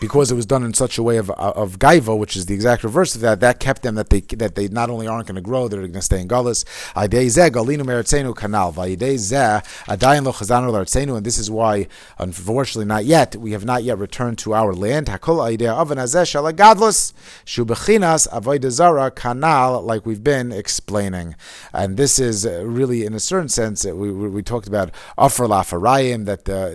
[0.00, 2.84] because it was done in such a way of of gaiva, which is the exact
[2.84, 5.40] reverse of that, that kept them that they that they not only aren't going to
[5.40, 6.64] grow, they're going to stay in galus.
[8.34, 8.72] kanal
[11.16, 11.86] and this is why,
[12.18, 15.06] unfortunately, not yet we have not yet returned to our land.
[19.12, 21.34] kanal, like we've been explaining,
[21.72, 26.48] and this is really, in a certain sense, we, we talked about afar lafarayim that
[26.48, 26.70] uh,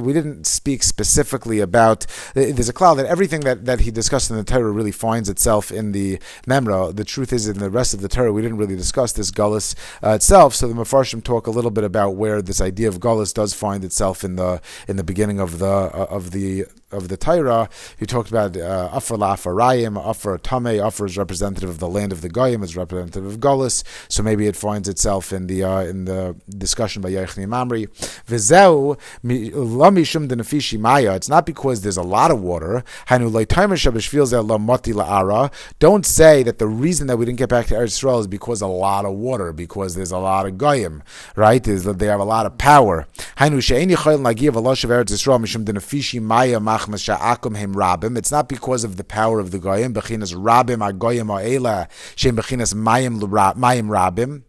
[0.00, 2.06] we didn't speak specifically about
[2.52, 5.70] there's a cloud that everything that, that he discussed in the Torah really finds itself
[5.70, 6.94] in the Memra.
[6.94, 9.74] The truth is, in the rest of the Torah, we didn't really discuss this Gullus
[10.02, 10.54] uh, itself.
[10.54, 13.84] So the Mefarshim talk a little bit about where this idea of Gullus does find
[13.84, 17.68] itself in the in the beginning of the uh, of the of the Torah,
[17.98, 20.80] he talked about uh, Afar Lafarayim, Afar Tame.
[20.80, 23.84] Afar is representative of the land of the Goyim, is representative of Golis.
[24.08, 27.88] So maybe it finds itself in the uh, in the discussion by Yechni Mamri.
[28.26, 31.14] Vizeu lamishum denafishi maya.
[31.14, 32.84] It's not because there's a lot of water.
[33.06, 35.52] Hanu la'ara.
[35.78, 38.60] Don't say that the reason that we didn't get back to Eretz Israel is because
[38.60, 41.02] a lot of water, because there's a lot of Goyim,
[41.36, 41.66] right?
[41.66, 43.06] Is that they have a lot of power.
[43.36, 49.40] Hanu she'eni chayil nagiv Eretz Israel mishum denafishi maya it's not because of the power
[49.40, 49.94] of the goyim.
[49.94, 54.42] Bechinas rabim agoyim ha'ela shem bechinas mayim rabim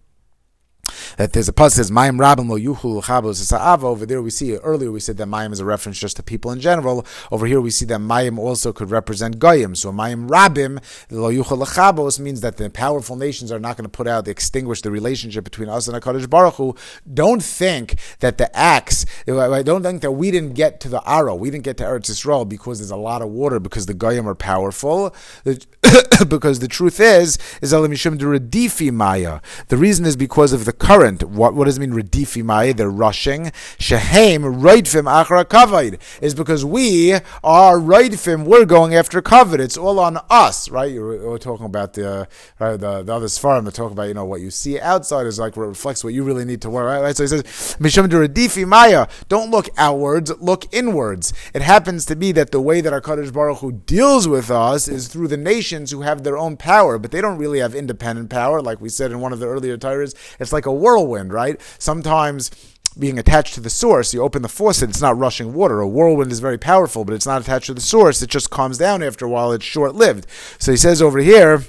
[1.17, 3.87] that there's a pasuk says Mayim Rabim lo yuchul chabos sa'ava.
[3.87, 6.51] Over there we see earlier we said that Mayim is a reference just to people
[6.51, 7.05] in general.
[7.31, 9.73] Over here we see that Mayim also could represent goyim.
[9.73, 13.89] So Mayim Rabim lo yuchul chabos means that the powerful nations are not going to
[13.89, 16.75] put out extinguish the relationship between us and Hakadosh Baruch Hu.
[17.11, 19.05] Don't think that the axe.
[19.25, 21.37] Don't think that we didn't get to the Aro.
[21.37, 24.27] We didn't get to Eretz Yisrael because there's a lot of water because the goyim
[24.27, 25.15] are powerful.
[26.27, 29.39] because the truth is is Redifi Maya.
[29.67, 31.23] The reason is because of the current.
[31.23, 32.73] What, what does it mean, Redifi Maya?
[32.73, 33.51] They're rushing.
[33.77, 37.13] Shehem Raidfim Achra Kavaid is because we
[37.43, 39.59] are Raidfim, we're going after Kavod.
[39.59, 40.91] It's all on us, right?
[40.91, 42.25] You're, we're talking about the, uh,
[42.59, 45.37] right, the, the other Sfarim that talk about, you know, what you see outside is
[45.37, 47.01] like reflects what you really need to wear, right?
[47.01, 47.15] right?
[47.15, 47.43] So he says,
[47.79, 49.05] Misham Redifi Maya.
[49.29, 51.31] Don't look outwards, look inwards.
[51.53, 54.87] It happens to be that the way that our Kaddish Baruch Hu deals with us
[54.87, 58.31] is through the nations who have their own power, but they don't really have independent
[58.31, 58.63] power.
[58.63, 61.59] Like we said in one of the earlier tires, it's like a whirlwind, right?
[61.79, 62.51] Sometimes
[62.97, 65.79] being attached to the source, you open the faucet, it's not rushing water.
[65.79, 68.21] A whirlwind is very powerful, but it's not attached to the source.
[68.21, 69.51] It just calms down after a while.
[69.53, 70.27] It's short lived.
[70.59, 71.63] So he says over here,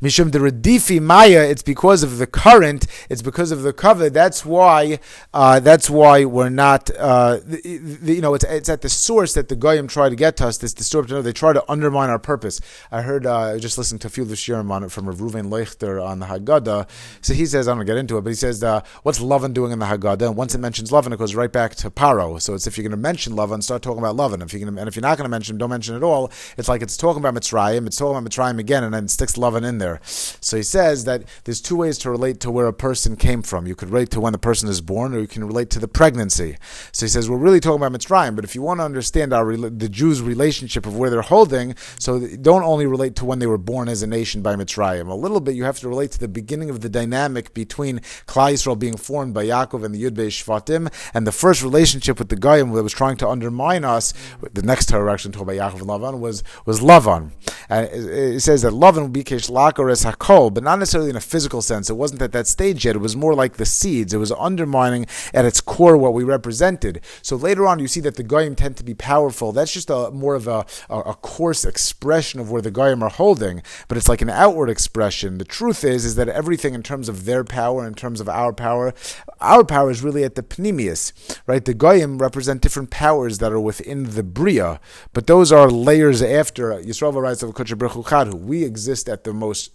[0.00, 4.10] Mishum the Redifi Maya, it's because of the current, it's because of the cover.
[4.10, 4.98] That's why
[5.32, 9.34] uh, that's why we're not uh, the, the, you know, it's it's at the source
[9.34, 12.18] that the Goyim try to get to us, this distorted they try to undermine our
[12.18, 12.60] purpose.
[12.90, 15.06] I heard uh, I just listened to a few of the shirim on it from
[15.06, 16.88] Rav Ruven Leuchter on the Haggadah.
[17.20, 19.72] So he says, I'm gonna get into it, but he says uh, what's Lavan doing
[19.72, 20.28] in the Haggadah?
[20.28, 22.40] And once it mentions Lavan, it goes right back to Paro.
[22.40, 24.42] So it's if you're gonna mention Lavan, start talking about Lavan.
[24.42, 26.30] If you're gonna and if you're not gonna mention him, don't mention it at all.
[26.56, 29.68] It's like it's talking about Mitzrayim, it's talking about Mitzrayim again, and then sticks Lavan
[29.68, 30.00] in there.
[30.04, 33.66] So he says that there's two ways to relate to where a person came from.
[33.66, 35.88] You could relate to when the person is born, or you can relate to the
[35.88, 36.56] pregnancy.
[36.92, 39.56] So he says we're really talking about Mitzrayim, but if you want to understand our
[39.56, 43.58] the Jews' relationship of where they're holding, so don't only relate to when they were
[43.58, 45.08] born as a nation by Mitzrayim.
[45.08, 48.52] A little bit you have to relate to the beginning of the dynamic between Klal
[48.52, 52.36] Yisrael being formed by Yaakov and the Yudbei Shvatim, and the first relationship with the
[52.36, 54.12] Goyim that was trying to undermine us.
[54.52, 57.32] The next Torah actually talking about Yaakov and Lavan was was Lavan,
[57.68, 59.12] Uh, it says that love and
[59.46, 61.90] bikesh lakares hakol, but not necessarily in a physical sense.
[61.90, 62.96] It wasn't at that stage yet.
[62.96, 64.14] It was more like the seeds.
[64.14, 67.00] It was undermining at its core what we represented.
[67.22, 69.52] So later on, you see that the goyim tend to be powerful.
[69.52, 73.10] That's just a more of a, a, a coarse expression of where the goyim are
[73.10, 75.38] holding, but it's like an outward expression.
[75.38, 78.52] The truth is, is that everything in terms of their power, in terms of our
[78.52, 78.92] power,
[79.40, 81.12] our power is really at the pnimius,
[81.46, 81.64] right?
[81.64, 84.80] The goyim represent different powers that are within the bria,
[85.12, 88.34] but those are layers after Yisrael writes of Chadhu.
[88.34, 89.70] We exist at the most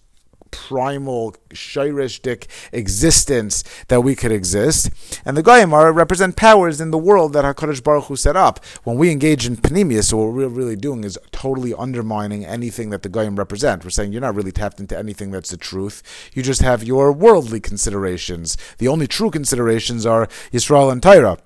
[0.51, 4.89] primal shirishdik existence that we could exist,
[5.25, 8.63] and the goyim represent powers in the world that Hakadosh Baruch Hu set up.
[8.83, 13.01] When we engage in pnimius, so what we're really doing is totally undermining anything that
[13.01, 13.83] the goyim represent.
[13.83, 16.03] We're saying you're not really tapped into anything that's the truth.
[16.33, 18.57] You just have your worldly considerations.
[18.77, 21.37] The only true considerations are Yisrael and Torah.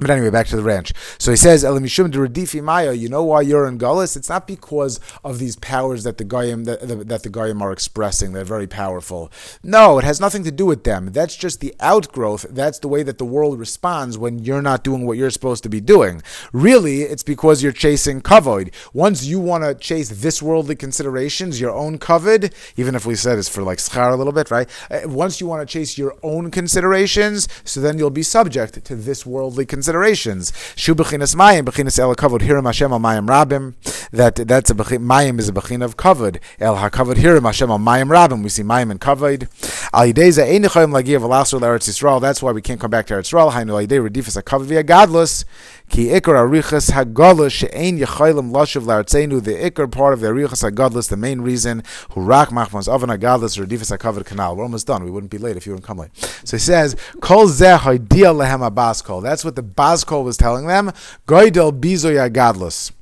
[0.00, 0.92] But anyway, back to the ranch.
[1.18, 4.16] So he says, "Elimishum deradifi maya." You know why you're in Gullus?
[4.16, 8.32] It's not because of these powers that the goyim that, that the goyim are expressing.
[8.32, 9.32] They're very powerful.
[9.62, 11.12] No, it has nothing to do with them.
[11.12, 12.46] That's just the outgrowth.
[12.50, 15.68] That's the way that the world responds when you're not doing what you're supposed to
[15.68, 16.22] be doing.
[16.52, 18.72] Really, it's because you're chasing kavod.
[18.92, 23.38] Once you want to chase this worldly considerations, your own kavod, even if we said
[23.38, 24.68] it's for like schar a little bit, right?
[24.90, 28.94] Uh, once you want to chase your own considerations, so then you'll be subject to
[28.94, 30.52] this worldly considerations considerations.
[30.76, 33.74] Shu bechinas mayim, bechinas el kavod hiram Hashem al mayim rabim.
[34.10, 36.38] That that's a mayim is a bechin of kavod.
[36.60, 38.42] El hakavod hiram Hashem al mayim rabim.
[38.42, 39.48] We see mayim and kavod.
[39.92, 42.20] Al yideza ein nechayim lagiv alasul eretz Yisrael.
[42.20, 43.52] That's why we can't come back to Eretz Yisrael.
[43.52, 45.44] Hainu al yidei redifas hakavod via gadlus.
[45.88, 49.42] Ki ikar arichas hagadlus she'ein yechaylim lashuv la'artzenu.
[49.42, 53.58] The ikar part of the arichas hagadlus, the main reason, who rak machmas oven hagadlus
[53.58, 54.56] redifas hakavod canal.
[54.56, 55.04] We're almost done.
[55.04, 56.10] We wouldn't be late if you wouldn't come late.
[56.44, 59.22] So he says, kol zeh ha'idiyah lehem abaskol.
[59.22, 60.92] That's what the Bazkol was telling them,
[61.26, 62.92] Goidel Bizoya Gadlus.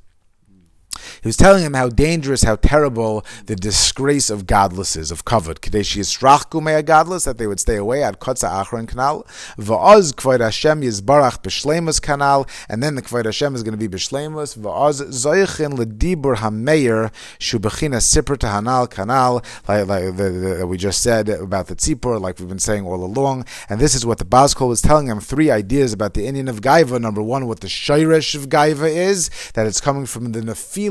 [1.22, 5.60] He was telling him how dangerous, how terrible the disgrace of gadlus is, of covet.
[5.60, 9.24] Kadeshi Yisrachku mea gadlus, that they would stay away at Kotza Achron canal.
[9.58, 12.48] Va'oz Kvoid Hashem Yizbarach B'Shlemus Kanal.
[12.68, 14.56] and then the Kvoid Hashem is going to be B'Shlemus.
[14.56, 21.28] Va'oz Zoichin Ledibur Hameir Shubachina Sipur Tahanal canal, like, like the, the, we just said
[21.28, 23.44] about the Tzipur, like we've been saying all along.
[23.68, 26.60] And this is what the Bazkol was telling him three ideas about the Indian of
[26.60, 27.00] Gaiva.
[27.00, 30.42] Number one, what the Shirish of Gaiva is, that it's coming from the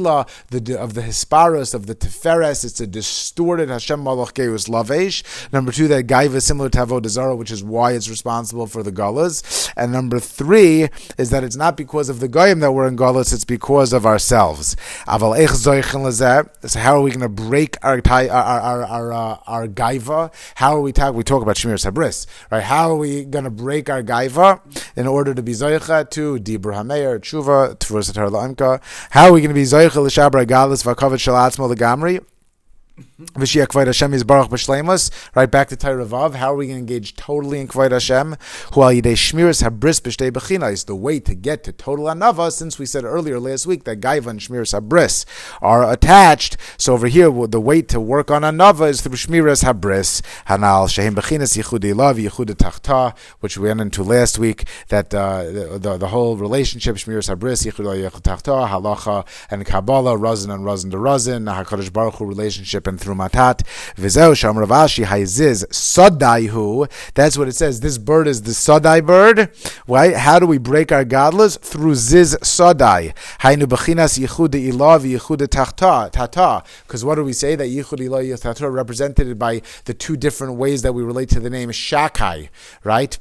[0.05, 2.63] The, of the Hisparos, of the Tiferes.
[2.63, 5.23] It's a distorted Hashem Malach Geus Lavesh.
[5.51, 8.91] Number two, that Gaiva is similar to Avodah which is why it's responsible for the
[8.91, 9.71] Gullus.
[9.75, 13.33] And number three is that it's not because of the Goyim that we're in Gullus,
[13.33, 14.75] it's because of ourselves.
[15.07, 20.33] So how are we going to break our our our our, uh, our gaiva?
[20.55, 21.15] How are we talk?
[21.15, 22.63] We talk about Shmiras Habris, right?
[22.63, 24.61] How are we going to break our gaiva
[24.95, 28.81] in order to be zoicha to Dibur Hameir Tshuva Tfursatar La'imka?
[29.11, 32.19] How are we going to be zoicha l'shabra galis v'akavet shalatzmo legamri?
[33.17, 35.09] Kvayt Hashem is Baruch B'Shleimus.
[35.35, 36.35] Right back to Torah Vav.
[36.35, 38.35] How are we going to engage totally in Kvayt Hashem?
[38.73, 42.51] Hu al yidei shmiras habris b'shtei b'china is the way to get to total anava.
[42.51, 45.23] Since we said earlier last week that Gaiva and shmiras habris
[45.61, 50.21] are attached, so over here the way to work on anava is through shmiras habris.
[50.47, 54.65] Hanal shehim b'chinas yichudi lav yichud tachta, which we went into last week.
[54.89, 60.17] That uh, the, the, the whole relationship shmiras habris yichud yichud tachta halacha and Kabbalah
[60.17, 63.61] razin and razin to razin Hakadosh Baruch Hu relationship and through Matat.
[63.95, 66.91] Vizeu Sham Ravashi Haiziz Sodaihu.
[67.13, 67.79] That's what it says.
[67.79, 69.51] This bird is the Sodai bird.
[69.87, 70.15] Right?
[70.15, 71.59] How do we break our gadlus?
[71.59, 73.13] Through Ziz Sodai.
[73.41, 76.63] Hainu Bechinas Yichud Ilav Yichud Tata.
[76.83, 77.55] Because what do we say?
[77.55, 81.39] That Yichud Ilav Yichud Tata represented by the two different ways that we relate to
[81.39, 82.49] the name Shakai.
[82.83, 83.19] Right?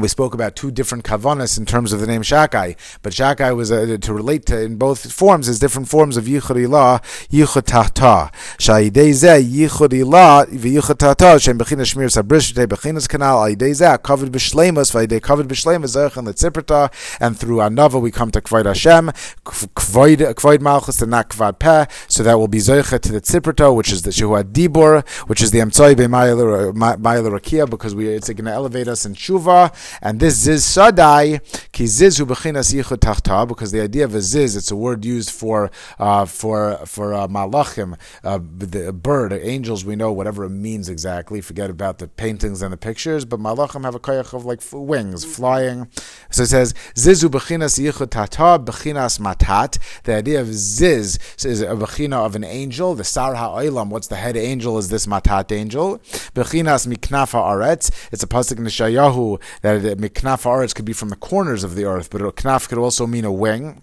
[0.00, 3.70] We spoke about two different kavanas in terms of the name Shakai, but Shakai was
[3.70, 8.32] uh, to relate to in both forms as different forms of Yichud Ilah, Yichud Tahta.
[8.58, 13.54] Sha'idei zeh Yichud Ilah v'Yichud Tahta shem b'chinas shmiras habris v'tei b'chinas kanal.
[13.54, 16.90] Aidei zeh covered b'shleimus v'Aidei covered b'shleimus zerchen letziprata
[17.20, 19.10] and through Anava we come to Kvoid Hashem,
[19.44, 23.74] Kvoid, Kvoid Malchus and not Kvad Peh, so that will be Zercha to the Tziprata,
[23.74, 28.44] which is the Shuhat Dibor, which is the Emtsoi Be'Mayel Rakia, because we, it's going
[28.44, 31.40] to elevate us in Shuvah, and this ziz sadai
[31.72, 35.30] ki ziz hu yichud tachta because the idea of a ziz it's a word used
[35.30, 40.88] for uh, for for uh, malachim uh, the bird angels we know whatever it means
[40.88, 44.60] exactly forget about the paintings and the pictures but malachim have a koyach of like
[44.72, 45.88] wings flying.
[46.30, 49.78] So it says ziz hu bechinas yichud tachta bechinas matat.
[50.04, 53.88] The idea of ziz is a bechina of an angel the sar ha'olam.
[53.88, 54.78] What's the head angel?
[54.78, 55.98] Is this matat angel?
[56.34, 60.92] Bechinas miknafa aretz it's a pasuk in the Shayahu that that miknaf aretz could be
[60.92, 63.82] from the corners of the earth, but knaf could also mean a wing.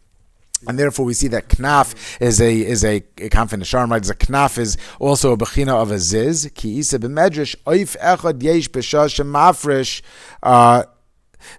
[0.67, 2.99] And therefore, we see that knaf is a is a,
[3.31, 4.09] confident sharm right.
[4.09, 6.49] A knaf is also a bechina of a ziz.
[6.53, 10.01] Ki isa b'medrash oif echad yesh mafresh.
[10.43, 10.83] Uh,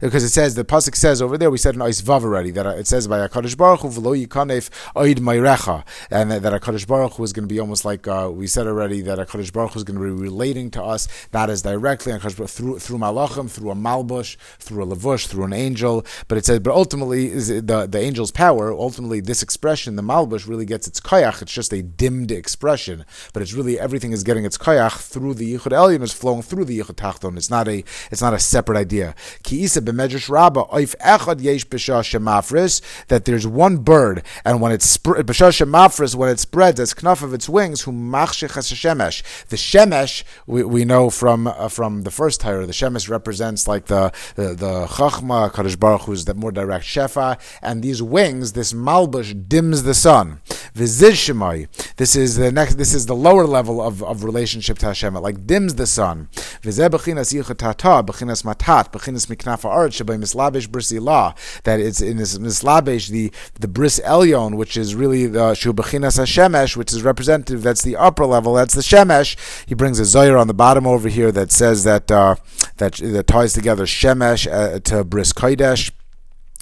[0.01, 2.87] Because it says the pasuk says over there we said in Vav already that it
[2.87, 7.24] says by Hakadosh Baruch Hu v'lo yikanef oid mayrecha and that, that Hakadosh Baruch Hu
[7.24, 9.85] is going to be almost like uh, we said already that Hakadosh Baruch Hu is
[9.85, 14.37] going to be relating to us not as directly through through malachim through a malbush
[14.59, 18.72] through a lavush through an angel but it says but ultimately the the angel's power
[18.72, 23.43] ultimately this expression the malbush really gets its koyach it's just a dimmed expression but
[23.43, 26.78] it's really everything is getting its koyach through the yichud elyon is flowing through the
[26.78, 29.14] yichud tachton it's not a it's not a separate idea.
[29.43, 36.29] Ki Rabbah oif echad yesh shemafris that there's one bird and when it's shemafris when
[36.29, 39.23] it spreads knuff of its wings who machshich shemesh.
[39.47, 43.87] The shemesh we, we know from uh, from the first Torah the shemesh represents like
[43.87, 48.73] the the, the chachma Kadosh Baruch who's the more direct shefa and these wings this
[48.73, 50.41] malbush dims the sun.
[50.75, 54.87] Viziz shemai this is the next this is the lower level of, of relationship to
[54.87, 55.16] Hashem.
[55.16, 56.29] It like dims the sun.
[56.62, 62.37] Vizeh b'chinas yichotata b'chinas matat b'chinas miknaf ha'aretz shabay mislabesh bris that it's in this
[62.39, 67.63] mislabesh the the bris elyon, which is really the shubachinas hashemesh, which is representative.
[67.63, 68.55] That's the upper level.
[68.55, 69.37] That's the shemesh.
[69.67, 72.37] He brings a zoyer on the bottom over here that says that uh,
[72.79, 75.91] that that ties together shemesh uh, to bris kodesh.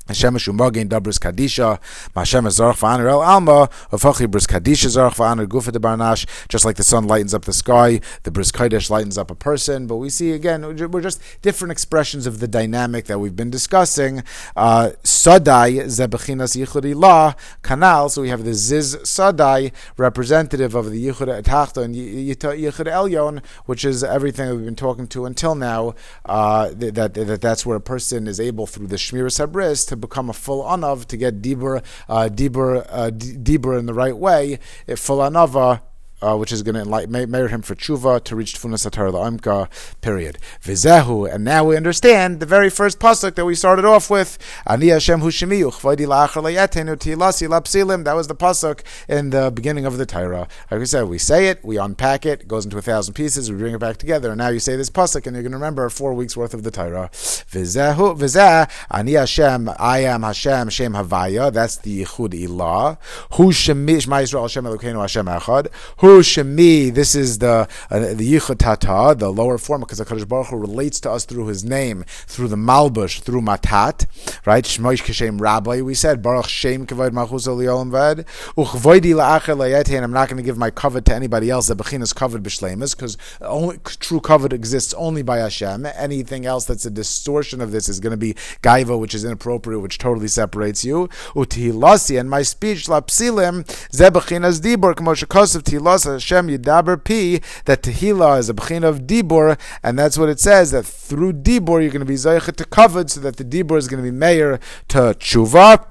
[0.08, 1.78] Dabris kadisha,
[2.14, 6.26] Mashemesh zarach el alma, bris kadisha zarach gufa de barnash.
[6.48, 9.86] Just like the sun lightens up the sky, the bris kodesh lightens up a person.
[9.86, 14.22] But we see again, we're just different expressions of the dynamic that we've been discussing.
[14.56, 18.10] Sadai zebechinas yichud ilah kanal.
[18.10, 23.84] So we have the ziz sadai, representative of the yichud etachta and yichud elyon, which
[23.84, 25.94] is everything that we've been talking to until now.
[26.24, 30.30] Uh, that, that that's where a person is able through the shmiras habris to become
[30.30, 35.00] a full anav, to get deeper, uh, deeper, uh, dibur in the right way, If
[35.00, 35.82] full anava
[36.20, 39.68] uh, which is going to merit him for tshuva to reach tfunas atar la'amka,
[40.00, 40.38] period.
[40.62, 44.88] Vizehu, and now we understand the very first pasuk that we started off with, Ani
[44.88, 46.38] Hashem hu shemi uchvaydi la'achar
[48.04, 50.48] that was the pasuk in the beginning of the Torah.
[50.70, 53.50] Like we said, we say it, we unpack it, it goes into a thousand pieces,
[53.50, 55.58] we bring it back together, and now you say this pasuk, and you're going to
[55.58, 57.10] remember four weeks worth of the Torah.
[57.12, 62.98] Vizehu, vizeh, Ani Hashem, I am Hashem, Shem Havaya, that's the Yichud Ilah,
[63.32, 68.34] hu shemi, Shema Yisrael, Hashem Elokeinu, Hashem Echad, hu Shemi, this is the uh, the
[68.34, 72.48] Yichotata, the lower form, because Hakadosh Baruch Hu relates to us through His name, through
[72.48, 74.06] the Malbush, through Matat,
[74.46, 74.64] right?
[74.64, 75.82] Shmoish Kashem Rabbi.
[75.82, 80.38] We said Baruch Shem Kavod Malchus Eliolim Ved Uchvoidi La'acher Layete, and I'm not going
[80.38, 81.66] to give my covet to anybody else.
[81.66, 85.86] The Bechinas covet b'shlemus, because only true covet exists only by Hashem.
[85.94, 89.82] Anything else that's a distortion of this is going to be gaiva, which is inappropriate,
[89.82, 91.08] which totally separates you.
[91.34, 98.38] Utihilasi, and my speech lapsilim zebechinas dibur k'moshe kosev tilas Hashem Yidaber Pi, that Tehillah
[98.38, 102.00] is a Bechin of Dibor, and that's what it says, that through Dibor you're going
[102.00, 104.98] to be Zaychet to covered, so that the Dibor is going to be Mayor to
[105.14, 105.86] Tshuva.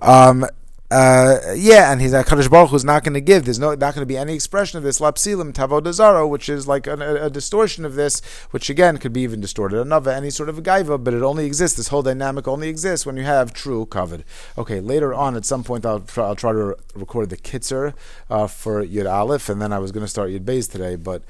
[0.00, 0.46] Um,
[0.90, 3.44] uh, yeah, and he's a Kaddish Baruch who's not going to give.
[3.44, 6.86] There's no not going to be any expression of this lapsilim tavodazaro, which is like
[6.86, 8.22] a, a, distortion of this,
[8.52, 9.80] which again could be even distorted.
[9.80, 11.76] Another any sort of a gaiva, but it only exists.
[11.76, 14.24] This whole dynamic only exists when you have true covered.
[14.56, 17.92] Okay, later on at some point I'll try, I'll try to record the Kitzur
[18.30, 21.22] uh, for Yud Aleph, and then I was going to start Yud Beis today, but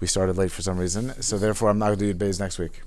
[0.00, 2.40] we started late for some reason, so therefore I'm not going to do Yud Beis
[2.40, 2.82] next week.